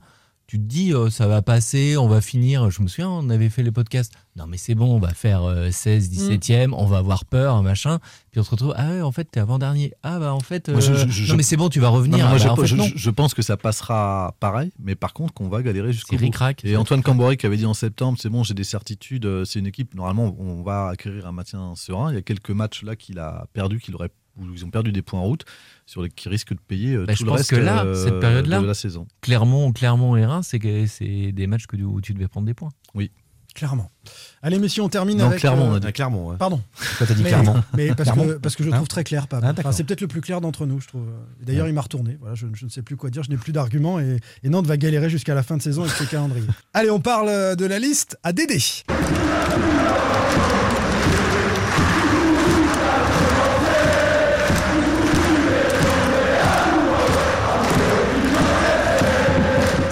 [0.49, 2.71] tu te dis, euh, ça va passer, on va finir.
[2.71, 4.13] Je me souviens, on avait fait les podcasts.
[4.35, 7.99] Non, mais c'est bon, on va faire euh, 16, 17e, on va avoir peur, machin.
[8.31, 9.93] Puis on se retrouve, ah ouais, en fait, t'es avant-dernier.
[10.03, 11.91] Ah bah, en fait, Moi, je- euh, je- je- non, mais c'est bon, tu vas
[11.91, 12.17] revenir.
[12.17, 12.87] mais moi, Ah je, bah, en fait, je- non.
[12.95, 16.23] je pense que ça passera pareil, mais par contre qu'on va galérer jusqu'au bout.
[16.23, 16.65] ric-rac.
[16.65, 19.59] Et Antoine Camboré qui avait dit en septembre, c'est bon, j'ai des certitudes, euh, c'est
[19.59, 22.11] une équipe, normalement on va acquérir un maintien serein.
[22.11, 24.93] Il y a quelques matchs là qu'il a perdu, qu'il aurait, où ils ont perdu
[24.93, 25.45] des points en route,
[25.87, 27.85] sur les, qui risquent de payer euh, Bah, tout je le pense reste que là,
[27.85, 29.07] euh, cette période-là, de la saison.
[29.21, 32.71] Clermont, Clermont et Reims, c'est des matchs que, où tu devais prendre des points.
[33.59, 33.91] Clairement.
[34.41, 35.41] Allez, messieurs, on termine Non, avec.
[35.41, 35.93] Clermont, euh, on a dit.
[35.93, 36.37] Clermont, ouais.
[36.37, 36.63] Pardon.
[36.77, 39.03] Pourquoi t'as dit Mais, Clermont mais parce, que, parce que je le Hein trouve très
[39.03, 39.43] clair, Pab.
[39.45, 41.09] Ah, Enfin, c'est peut-être le plus clair d'entre nous, je trouve.
[41.41, 42.17] D'ailleurs, il m'a retourné.
[42.21, 44.67] Voilà, je, je ne sais plus quoi dire, je n'ai plus d'arguments et, et Nantes
[44.69, 46.47] va galérer jusqu'à la fin de saison avec ses calendriers.
[46.73, 48.59] Allez, on parle euh, de la liste à Dédé.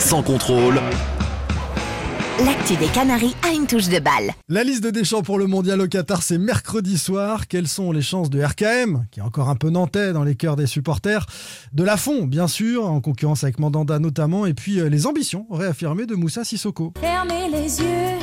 [0.06, 0.80] Sans contrôle.
[2.44, 4.30] L'actu des Canaries a une touche de balle.
[4.48, 7.48] La liste de Deschamps pour le mondial au Qatar, c'est mercredi soir.
[7.48, 10.54] Quelles sont les chances de RKM, qui est encore un peu nantais dans les cœurs
[10.54, 11.26] des supporters,
[11.72, 16.06] de Lafont, bien sûr, en concurrence avec Mandanda notamment, et puis euh, les ambitions réaffirmées
[16.06, 16.92] de Moussa Sissoko.
[17.00, 18.18] Fermez les yeux,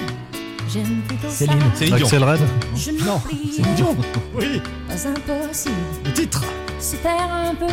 [0.71, 1.35] j'aime plutôt ça.
[1.35, 1.57] Céline.
[1.81, 1.95] Dion.
[1.97, 2.39] Axel Red
[2.77, 3.97] Je ne Non, prie c'est Dion.
[4.37, 5.75] Oui, pas impossible.
[6.05, 6.45] le titre.
[6.79, 7.65] Se taire un peu,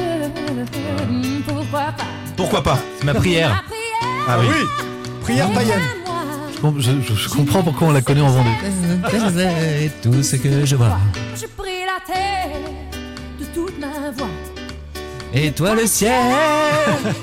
[1.47, 2.05] pourquoi pas.
[2.37, 2.79] Pourquoi pas?
[2.99, 3.65] C'est ma prière.
[4.33, 4.47] Ah oui.
[5.23, 5.83] Prière païenne.
[6.79, 8.51] je, je- je comprends pourquoi on la connaît en Vendée.
[10.03, 10.99] Tout ce que je vois.
[11.35, 12.61] Je prie la terre
[13.41, 14.29] de toute ma voix.
[15.35, 16.13] Et toi le ciel,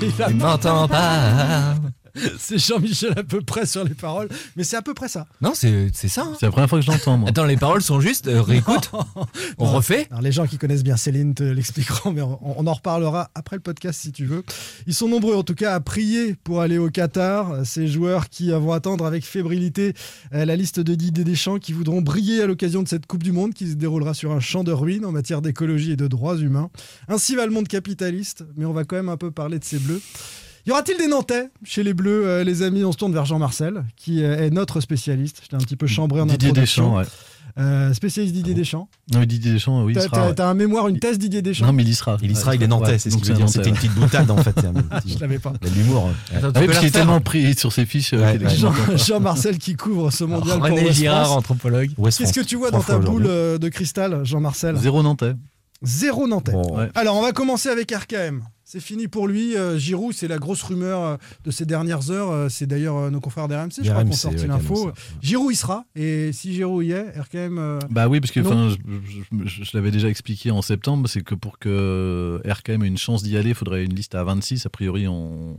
[0.28, 1.74] tu m'entends pas.
[2.38, 5.26] C'est Jean-Michel à peu près sur les paroles, mais c'est à peu près ça.
[5.40, 6.22] Non, c'est c'est ça.
[6.22, 6.36] hein.
[6.38, 7.28] C'est la première fois que je l'entends, moi.
[7.28, 8.28] Attends, les paroles sont justes.
[8.28, 8.90] euh, réécoute.
[9.58, 9.72] On Non.
[9.72, 10.06] refait.
[10.10, 13.56] Alors, les gens qui connaissent bien Céline te l'expliqueront, mais on, on en reparlera après
[13.56, 14.42] le podcast si tu veux.
[14.86, 17.64] Ils sont nombreux en tout cas à prier pour aller au Qatar.
[17.66, 19.94] Ces joueurs qui vont attendre avec fébrilité
[20.34, 23.32] euh, la liste de Didier Deschamps qui voudront briller à l'occasion de cette Coupe du
[23.32, 26.36] Monde qui se déroulera sur un champ de ruines en matière d'écologie et de droits
[26.38, 26.70] humains.
[27.08, 29.78] Ainsi va le monde capitaliste, mais on va quand même un peu parler de ces
[29.78, 30.00] bleus.
[30.66, 32.84] Y aura-t-il des Nantais chez les Bleus, euh, les amis?
[32.84, 35.40] On se tourne vers Jean-Marcel, qui euh, est notre spécialiste.
[35.44, 36.52] Je t'ai un petit peu chambré en Didier.
[36.52, 37.04] Deschamps, ouais.
[37.58, 38.88] Euh, spécialiste Didier Deschamps.
[39.12, 40.40] Non, mais Didier Deschamps, oui, T'as ouais.
[40.40, 41.66] un mémoire, une thèse Didier Deschamps?
[41.66, 42.16] Non, mais il y sera.
[42.22, 43.38] Il y sera, il est nantais, Ouais, c'est ce veut dire.
[43.40, 43.80] Nantais, C'était une ouais.
[43.80, 44.54] petite boutade en fait.
[45.06, 45.54] Je l'avais pas.
[45.62, 46.04] Il y a de l'humour.
[46.04, 46.12] ouais.
[46.34, 48.12] Ah oui, peux parce qu'il est tellement pris sur ses fiches.
[48.12, 48.56] Ouais, ouais.
[48.56, 48.72] Jean-.
[48.96, 51.38] Jean-Marcel qui couvre ce mondial pour René Girard, France.
[51.38, 51.90] anthropologue.
[52.04, 54.76] Qu'est-ce que tu vois dans ta boule de cristal, Jean-Marcel?
[54.76, 55.34] Zéro Nantais.
[55.82, 56.52] Zéro Nantais.
[56.52, 56.88] Bon, Ouais.
[56.94, 58.42] Alors, on va commencer avec RKM.
[58.64, 59.56] C'est fini pour lui.
[59.56, 62.30] Euh, Giroud, c'est la grosse rumeur euh, de ces dernières heures.
[62.30, 64.90] Euh, C'est d'ailleurs euh, nos confrères d'RMC, je crois, qu'on sorti ouais, l'info.
[65.22, 65.84] Giroud, il sera.
[65.96, 67.78] Et si Giroud y est, RKM.
[67.88, 68.76] Bah oui, parce que je,
[69.06, 72.98] je- je- je l'avais déjà expliqué en septembre, c'est que pour que RKM ait une
[72.98, 74.66] chance d'y aller, il faudrait une liste à 26.
[74.66, 75.56] A priori, on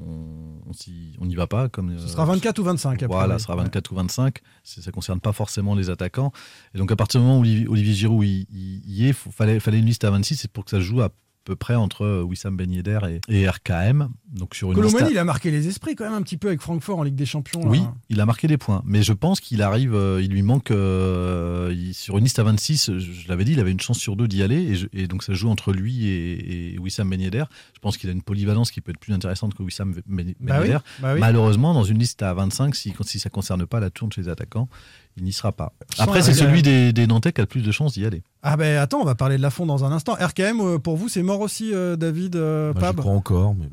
[1.19, 1.69] on n'y va pas.
[1.69, 3.07] Comme, ce euh, sera 24 ou 25 après.
[3.07, 4.37] Voilà, ce sera 24 ou 25.
[4.63, 6.31] C'est- Ça ne concerne pas forcément les attaquants.
[6.73, 9.59] Et donc, à partir du moment où Olivier, Giroud y, y- y est, il fallait,
[9.59, 10.35] fallait une liste à 26.
[10.37, 11.09] C'est pour que ça se joue à
[11.49, 14.09] peu près entre euh, Wissam Ben Yedder et, et RKM.
[14.31, 16.37] Donc, sur une liste à- Colomani, il a marqué les esprits quand même un petit
[16.37, 17.61] peu avec Francfort en Ligue des Champions.
[17.65, 17.93] oui, là.
[18.09, 18.83] il a marqué des points.
[18.85, 22.43] Mais je pense qu'il arrive, euh, il lui manque, euh, il- sur une liste à
[22.43, 24.57] 26, je, je l'avais dit, il avait une chance sur deux d'y aller.
[24.61, 27.45] Et, je- et donc ça joue entre lui et, et Wissam Ben Yedder.
[27.73, 30.35] Je pense qu'il a une polyvalence qui peut être plus intéressante que Wissam Ben Ben
[30.39, 30.79] Bah oui, Yedder.
[30.99, 31.19] bah oui.
[31.19, 34.21] Malheureusement, dans une liste à 25, si, si ça ne concerne pas la tourne chez
[34.21, 34.69] les attaquants,
[35.17, 35.73] il n'y sera pas.
[35.97, 38.23] Après, c'est celui des, des Nantais qui a le plus de chances d'y aller.
[38.41, 40.13] Ah ben attends, on va parler de la fond dans un instant.
[40.13, 43.53] RKM, euh, pour vous, c'est mort aussi, euh, David euh, Pab crois encore.
[43.55, 43.69] Mais...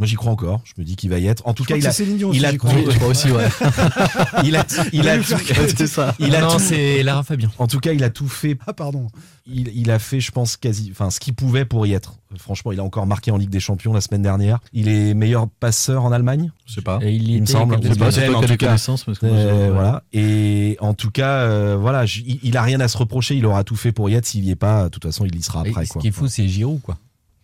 [0.00, 0.62] Moi, j'y crois encore.
[0.64, 1.46] Je me dis qu'il va y être.
[1.46, 1.92] En tout Je cas, crois il que a.
[1.92, 3.44] c'est Céline Dion il aussi, a Je crois aussi, ouais.
[4.44, 6.14] il a, il a lui tout- faire c'est ça.
[6.18, 7.50] Il a non, tout- c'est Lara Fabien.
[7.58, 8.56] En tout cas, il a tout fait.
[8.66, 9.08] Ah pardon.
[9.46, 12.14] Il, il a fait, je pense, quasi, enfin, ce qu'il pouvait pour y être.
[12.38, 14.60] Franchement, il a encore marqué en Ligue des Champions la semaine dernière.
[14.72, 16.50] Il est meilleur passeur en Allemagne?
[16.66, 16.98] Je sais pas.
[17.02, 19.66] Et il, y Il me semble, je sais pas, c'est toi qui parce que Euh,
[19.66, 19.74] ouais.
[19.74, 20.02] Voilà.
[20.12, 23.34] Et en tout cas, euh, voilà, j- il, il a rien à se reprocher.
[23.36, 24.24] Il aura tout fait pour y être.
[24.26, 25.84] S'il y est pas, de toute façon, il y sera Et après.
[25.84, 26.00] ce quoi.
[26.02, 26.96] qui est fou, c'est Giroud, quoi.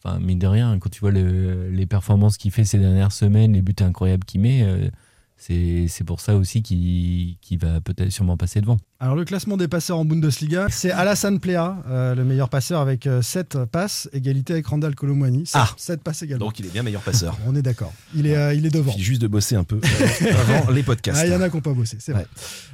[0.06, 3.54] Enfin, mine de rien, quand tu vois le- les performances qu'il fait ces dernières semaines,
[3.54, 4.88] les buts incroyables qu'il met, euh,
[5.36, 8.76] c'est pour ça aussi qu'il va peut-être sûrement passer devant.
[8.98, 13.06] Alors le classement des passeurs en Bundesliga, c'est Alassane Plea, euh, le meilleur passeur avec
[13.20, 15.44] 7 passes, égalité avec Randall Colomwani.
[15.44, 15.96] 7, Ah.
[16.02, 16.46] passes également.
[16.46, 17.36] Donc, il est bien meilleur passeur.
[17.46, 17.92] On est d'accord.
[18.14, 18.92] Il est, euh, il est Il devant.
[18.92, 21.18] suffit juste de bosser un peu avant, les podcasts.
[21.20, 22.26] Ah, il y en a qui n'ont pas bossé, c'est vrai.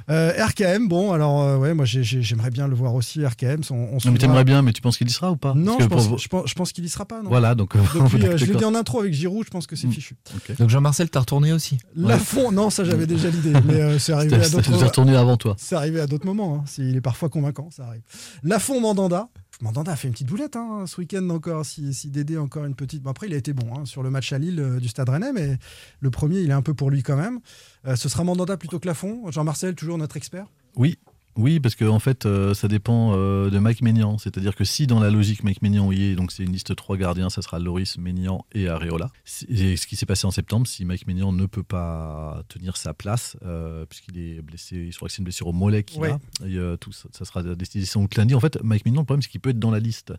[0.09, 3.59] Euh, RKM, bon, alors, euh, ouais, moi j'ai- j'ai- j'aimerais bien le voir aussi, RKM.
[3.69, 5.53] On, on Non, mais t'aimerais bien, mais tu penses qu'il y sera ou pas?
[5.53, 7.21] Non, je que pense, pour- je pense, je pense qu'il y sera pas.
[7.21, 7.27] Non.
[7.29, 7.75] Voilà, donc.
[7.75, 9.91] euh, Depuis, euh, je l'ai dit en intro avec Giroud, je pense que c'est Mm.
[9.91, 10.15] fichu.
[10.57, 11.79] Donc Jean-Marcel, t'as retourné aussi?
[11.97, 15.35] La fond, non, ça j'avais déjà l'idée, mais euh, c'est arrivé à d'autres retourné avant
[15.35, 15.55] toi.
[15.59, 16.63] C'est arrivé à d'autres hein.
[16.67, 18.01] C'est- Il est parfois convaincant, ça arrive.
[18.43, 19.29] Lafont Mandanda.
[19.61, 21.65] Mandanda a fait une petite boulette hein, ce week-end encore.
[21.65, 23.03] Si, si Dédé encore une petite.
[23.03, 25.09] Bon, après, il a été bon hein, sur le match à Lille euh, du Stade
[25.09, 25.57] Rennais, mais
[25.99, 27.39] le premier, il est un peu pour lui quand même.
[27.87, 29.29] Euh, ce sera Mandanda plutôt que Lafont.
[29.31, 30.47] Jean-Marcel, toujours notre expert?
[30.75, 30.97] Oui,
[31.35, 34.17] oui, parce que en fait, euh, ça dépend euh, de Mike Maignan.
[34.17, 36.95] C'est-à-dire que si dans la logique Mike Maignan y est, donc c'est une liste trois
[36.97, 39.09] gardiens, ça sera Loris, Maignan et Areola.
[39.49, 42.93] Et ce qui s'est passé en septembre, si Mike Maignan ne peut pas tenir sa
[42.93, 46.11] place, euh, puisqu'il est blessé, je crois que c'est une blessure au mollet qu'il Ouais.
[46.11, 48.35] a, et, tout ça, ça sera décidé sans doute lundi.
[48.35, 50.13] En fait, Mike Maignan, le problème, c'est qu'il peut être dans la liste.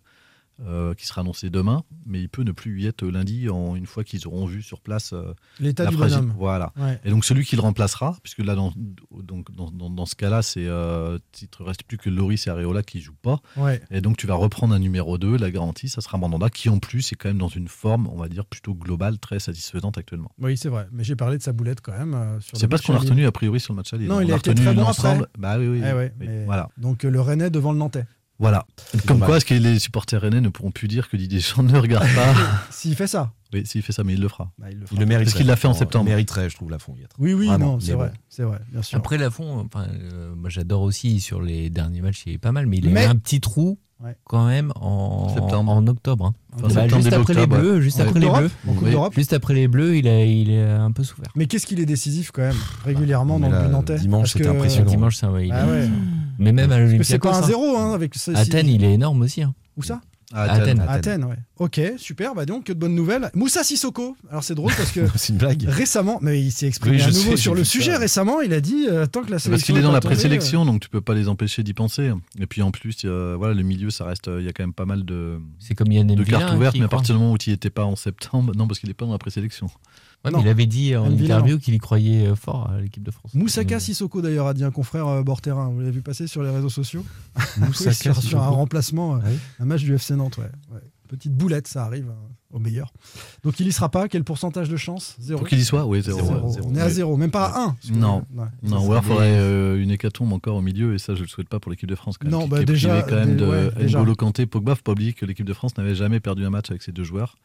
[0.61, 3.87] Euh, qui sera annoncée demain, mais il peut ne plus y être lundi en, une
[3.87, 6.35] fois qu'ils auront vu sur place euh, L'état du fragile- bonhomme.
[6.39, 6.73] Voilà.
[6.77, 7.01] Ouais.
[7.05, 8.73] Et donc celui qui le remplacera, puisque là, dans,
[9.11, 12.51] donc, dans, dans- dans ce cas-là, c'est euh, il te reste plus que Loris et
[12.51, 13.41] Areola qui jouent pas.
[13.57, 13.81] Ouais.
[13.91, 16.79] Et donc tu vas reprendre un numéro 2, la garantie, ça sera Mandanda, qui en
[16.79, 20.31] plus est quand même dans une forme, on va dire, plutôt globale, très satisfaisante actuellement.
[20.41, 20.87] Oui, c'est vrai.
[20.93, 22.15] Mais j'ai parlé de sa boulette quand même.
[22.15, 24.09] euh, C'est pas ce qu'on a retenu a priori sur le match à Lille.
[24.09, 25.19] Non, On il a été retenu très bon après.
[25.39, 25.81] Bah oui, oui.
[25.85, 26.69] Eh ouais, oui, mais- Voilà.
[26.79, 28.05] Donc le Rennais devant le Nantais.
[28.41, 28.67] Voilà.
[28.93, 29.27] Comme dommage.
[29.27, 32.09] quoi, est-ce que les supporters rennais ne pourront plus dire que Didier Deschamps ne regarde
[32.15, 32.35] pas
[32.71, 33.33] S'il fait ça.
[33.53, 34.51] Oui, s'il fait ça, mais il le fera.
[34.59, 34.97] bah, il le fera.
[34.97, 35.25] Il le mériterait.
[35.27, 36.07] Parce qu'il l'a fait en septembre.
[36.07, 37.15] Il mériterait, je trouve, la fond y être.
[37.21, 38.09] Oui, oui, Vraiment, non, c'est vrai.
[38.09, 38.15] bon.
[38.29, 38.99] C'est vrai, bien sûr.
[38.99, 42.67] Après Lafont, enfin, euh, moi j'adore aussi sur les derniers matchs, il est pas mal,
[42.67, 44.17] mais il Mais- a eu un petit trou Ouais.
[44.25, 45.73] quand même en, Septembre.
[45.73, 46.27] en octobre.
[46.27, 46.35] hein.
[46.57, 48.03] Enfin, Bah, septembre, juste après les bleus, juste ouais.
[48.03, 48.51] après Coupe les bleus.
[48.69, 48.91] En Coupe Oui.
[48.91, 49.15] d'Europe.
[49.15, 51.31] Juste après les bleus, il a, il a un peu souffert.
[51.37, 54.45] Mais qu'est-ce qu'il est décisif quand même, régulièrement Mais dans le but nantais dimanche, c'était
[54.45, 54.91] que- impressionnant.
[54.91, 55.89] Dimanche, ça, ouais, il Ah est- ouais.
[56.39, 56.87] Mais même à que c'est
[57.19, 57.29] l'Olympiakos.
[57.31, 57.47] pas un hein.
[57.47, 59.43] zéro hein, avec ce- Athènes, il est énorme aussi.
[59.43, 59.55] hein.
[59.77, 60.01] Où ça?
[60.35, 60.81] À Athènes.
[60.81, 60.89] Athènes.
[60.89, 61.37] Athènes, ouais.
[61.59, 62.35] Ok, super.
[62.35, 63.31] Bah donc, que de bonnes nouvelles.
[63.35, 64.17] Moussa Sissoko.
[64.29, 65.65] Alors c'est drôle parce que C'est une blague.
[65.69, 67.99] récemment, mais il s'est exprimé Oui, je à nouveau sais, sur le sujet ça.
[67.99, 68.41] récemment.
[68.41, 69.51] Il a dit euh, tant que la sélection.
[69.53, 72.11] Parce qu'il est dans la présélection, donc tu peux pas les empêcher d'y penser.
[72.41, 74.73] Et puis en plus, euh, voilà, le milieu, ça reste, il y a quand même
[74.75, 77.33] pas mal de, C'est comme Yann de cartes hein, ouvertes, mais à partir du moment
[77.33, 79.69] où tu n'y étais pas en septembre, non, parce qu'il n'est pas dans la présélection.
[80.25, 80.39] Ouais, Non.
[80.39, 83.35] mais il avait dit en interview qu'il y croyait euh, fort à l'équipe de France.
[83.35, 85.69] Moussaka Euh, Sissoko d'ailleurs a dit un confrère euh, bord terrain.
[85.69, 87.05] Vous l'avez vu passer sur les réseaux sociaux
[87.59, 90.39] Moussaka Oui, sur, un remplacement, euh, Ah oui un match du FC Nantes.
[90.39, 90.51] Ouais.
[90.73, 90.81] ouais.
[91.09, 92.91] Petite boulette, ça arrive euh, au meilleur.
[93.43, 94.09] Donc il y sera pas.
[94.09, 95.15] Quel pourcentage de chance?
[95.21, 95.41] Zéro.
[95.41, 96.19] Pour qu'il y soit, oui, zéro.
[96.51, 96.69] Zéro.
[96.71, 97.77] On est à zéro, même pas à 1.
[97.93, 98.25] Non.
[98.35, 98.47] Ouais.
[98.63, 101.29] Non, ou alors il faudrait euh, une hécatombe encore au milieu, et ça, je le
[101.29, 102.17] souhaite pas pour l'équipe de France.
[102.17, 103.99] Quand même, Non, qui- bah qui est déjà, privée quand même de ouais, déjà.
[103.99, 104.75] N'Golo Kanté, Pogba.
[104.75, 107.05] Faut pas oublier que l'équipe de France n'avait jamais perdu un match avec ces deux
[107.05, 107.37] joueurs,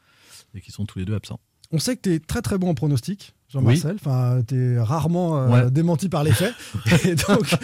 [0.56, 1.42] et qui sont tous les deux absents.
[1.72, 3.36] On sait que tu es très très bon en pronostic.
[3.52, 3.96] Jean-Marcel.
[4.04, 5.72] Enfin, t'es rarement euh, Ouais.
[5.72, 6.54] démenti par les faits.
[7.06, 7.56] Et donc,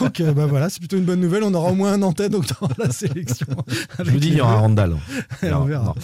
[0.00, 1.42] donc euh, bah voilà, c'est plutôt une bonne nouvelle.
[1.44, 3.46] On aura au moins un Nantais donc dans la sélection.
[3.98, 4.96] Je vous dis, il y aura Randall.
[5.42, 5.94] Et on verra.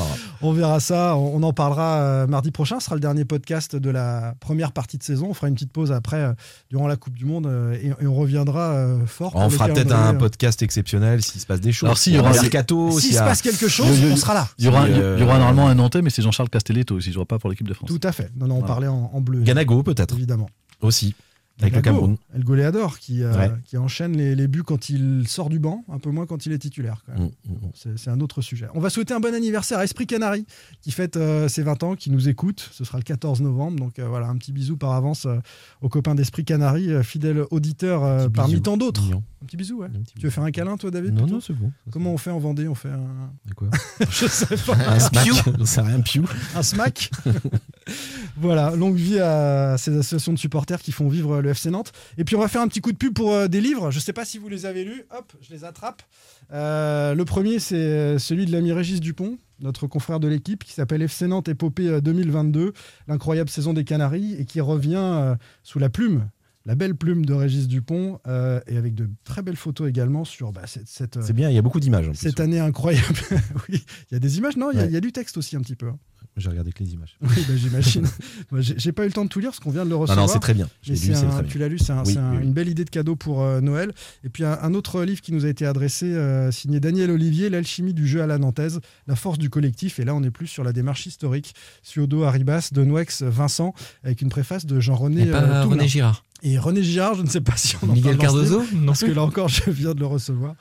[0.43, 1.17] On verra ça.
[1.17, 2.79] On on en parlera euh, mardi prochain.
[2.79, 5.27] Ce sera le dernier podcast de la première partie de saison.
[5.31, 6.33] On fera une petite pause après, euh,
[6.71, 9.33] durant la Coupe du Monde, euh, et, et on reviendra euh, fort.
[9.35, 11.89] On fera peut-être un podcast exceptionnel s'il se passe des choses.
[11.89, 14.49] Alors, s'il y aura- mercato, S'il se a- passe quelque chose, on sera là.
[14.59, 17.09] Il y aura, Si, il y aura normalement un Nantais, mais c'est Jean-Charles Castelletto aussi,
[17.09, 17.89] il ne jouera pas pour l'équipe de France.
[17.89, 18.31] Tout à fait.
[18.37, 18.67] Non, non, on Voilà.
[18.75, 19.43] parlait en, en bleu.
[19.43, 20.49] Ganago peut-être Évidemment.
[20.81, 21.15] aussi
[21.61, 22.17] avec le Cameroun.
[22.35, 23.53] El Goleador qui, euh, Ouais.
[23.65, 26.53] qui enchaîne les, les buts quand il sort du banc, un peu moins quand il
[26.53, 27.05] est titulaire.
[27.07, 27.31] quand même.
[27.49, 27.97] Mm, mm, mm.
[27.97, 28.67] C'est un autre sujet.
[28.75, 30.47] On va souhaiter un bon anniversaire à Esprit Canary
[30.83, 32.69] qui fête euh, ses 20 ans, qui nous écoute.
[32.73, 33.79] Ce sera le 14 novembre.
[33.79, 35.29] Donc euh, voilà, un petit bisou par avance
[35.81, 39.05] aux copains d'Esprit Canary, euh, fidèles auditeurs parmi tant d'autres.
[39.41, 39.89] Un petit bisou, ouais.
[39.95, 41.71] Un petit Tu veux faire un câlin, toi, David Non, non, c'est bon.
[41.93, 43.31] Comment on fait en Vendée On fait un.
[43.55, 43.69] Quoi
[44.11, 44.75] Je sais pas.
[44.89, 46.25] Un smack J'en sais rien, piou.
[46.57, 47.11] un smack.
[48.37, 51.93] voilà, longue vie à ces associations de supporters qui font vivre le FC Nantes.
[52.19, 53.91] Et puis on va faire un petit coup de pub pour euh, des livres.
[53.91, 55.05] Je ne sais pas si vous les avez lus.
[55.17, 56.03] Hop, je les attrape.
[56.53, 60.73] Euh, le premier, c'est euh, celui de l'ami Régis Dupont, notre confrère de l'équipe, qui
[60.73, 62.73] s'appelle FC Nantes Épopée euh, 2022,
[63.09, 66.29] l'incroyable saison des Canaries, et qui revient sous la plume.
[66.67, 70.51] La belle plume de Régis Dupont, euh, et avec de très belles photos également sur
[70.51, 72.09] bah, cette, cette, euh, C'est bien, il y a beaucoup d'images.
[72.09, 72.19] en plus.
[72.21, 73.19] cette année incroyable.
[73.69, 74.89] oui, il y a des images, non Il y a- Ouais.
[74.89, 75.89] il y, a du texte aussi un petit peu.
[75.89, 75.99] hein.
[76.39, 77.17] J'ai regardé que les images.
[77.21, 78.07] Oui, bah, j'imagine.
[78.59, 80.27] J'ai pas eu le temps de tout lire parce qu'on vient de le Non, recevoir.
[80.27, 80.69] non, c'est très bien.
[80.89, 82.45] Lu, un- très tu l'as lu, c'est un- Oui, c'est un- oui, oui.
[82.45, 83.93] une belle idée de cadeau pour euh, Noël.
[84.25, 87.51] Et puis un, un autre livre qui nous a été adressé, euh, signé Daniel Olivier,
[87.51, 90.01] L'alchimie du jeu à la nantaise, la force du collectif.
[90.01, 91.55] Et là, on est plus sur la démarche historique.
[91.83, 95.65] Suodo, Arribas, Denouex, Vincent, avec une préface de Jean-René euh.
[95.67, 96.25] René Girard.
[96.47, 99.01] Et René Girard, je ne sais pas si on en Miguel parle Cardozo Non Parce
[99.03, 100.55] que là encore, je viens de le recevoir.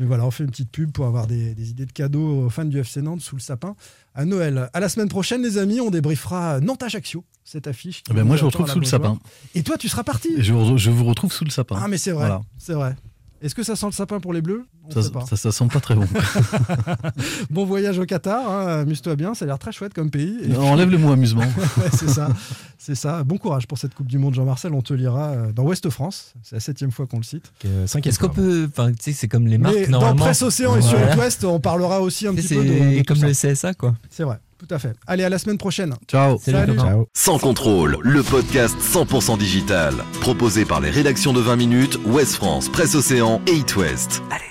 [0.00, 2.50] Mais voilà, on fait une petite pub pour avoir des, des idées de cadeaux aux
[2.50, 3.76] fans du FC Nantes sous le sapin
[4.16, 4.68] à Noël.
[4.72, 8.02] À la semaine prochaine, les amis, on débriefera Nantes-Ajaccio, cette affiche.
[8.10, 9.16] Eh ben, moi, je retrouve sous le sapin.
[9.54, 11.78] Et toi, tu seras parti je, vous- je vous retrouve sous le sapin.
[11.80, 12.40] Ah, mais c'est vrai, Voilà.
[12.58, 12.96] c'est vrai.
[13.40, 14.64] Est-ce que ça sent le sapin pour les Bleus?
[14.90, 16.06] Ça, sent pas très bon.
[17.50, 20.36] Bon voyage au Qatar, hein, amuse-toi bien, ça a l'air très chouette comme pays.
[20.42, 21.42] Et puis- Enlève le mot amusement.
[21.78, 22.28] Ouais, c'est ça,
[22.78, 23.22] c'est ça.
[23.24, 24.72] Bon courage pour cette Coupe du Monde, Jean-Marcel.
[24.74, 26.32] On te lira euh, dans Ouest France.
[26.42, 27.52] C'est la septième fois qu'on le cite.
[27.64, 28.68] Euh, cinquième Est-ce qu'on peut.
[28.70, 30.14] Enfin, tu sais, c'est comme les marques, Mais dans.
[30.16, 31.14] Presse Océan et sur Voilà.
[31.14, 33.26] le Ouest, on parlera aussi un petit peu de, comme ça.
[33.28, 33.94] le CSA, quoi.
[34.10, 34.94] C'est vrai, tout à fait.
[35.06, 35.94] Allez, à la semaine prochaine.
[36.08, 36.38] Ciao.
[36.38, 36.76] Salut.
[36.76, 37.06] Ciao.
[37.14, 39.94] Sans contrôle, le podcast 100% digital.
[40.20, 44.22] Proposé par les rédactions de 20 minutes, Ouest France, Presse Océan et It West.
[44.30, 44.44] Allez,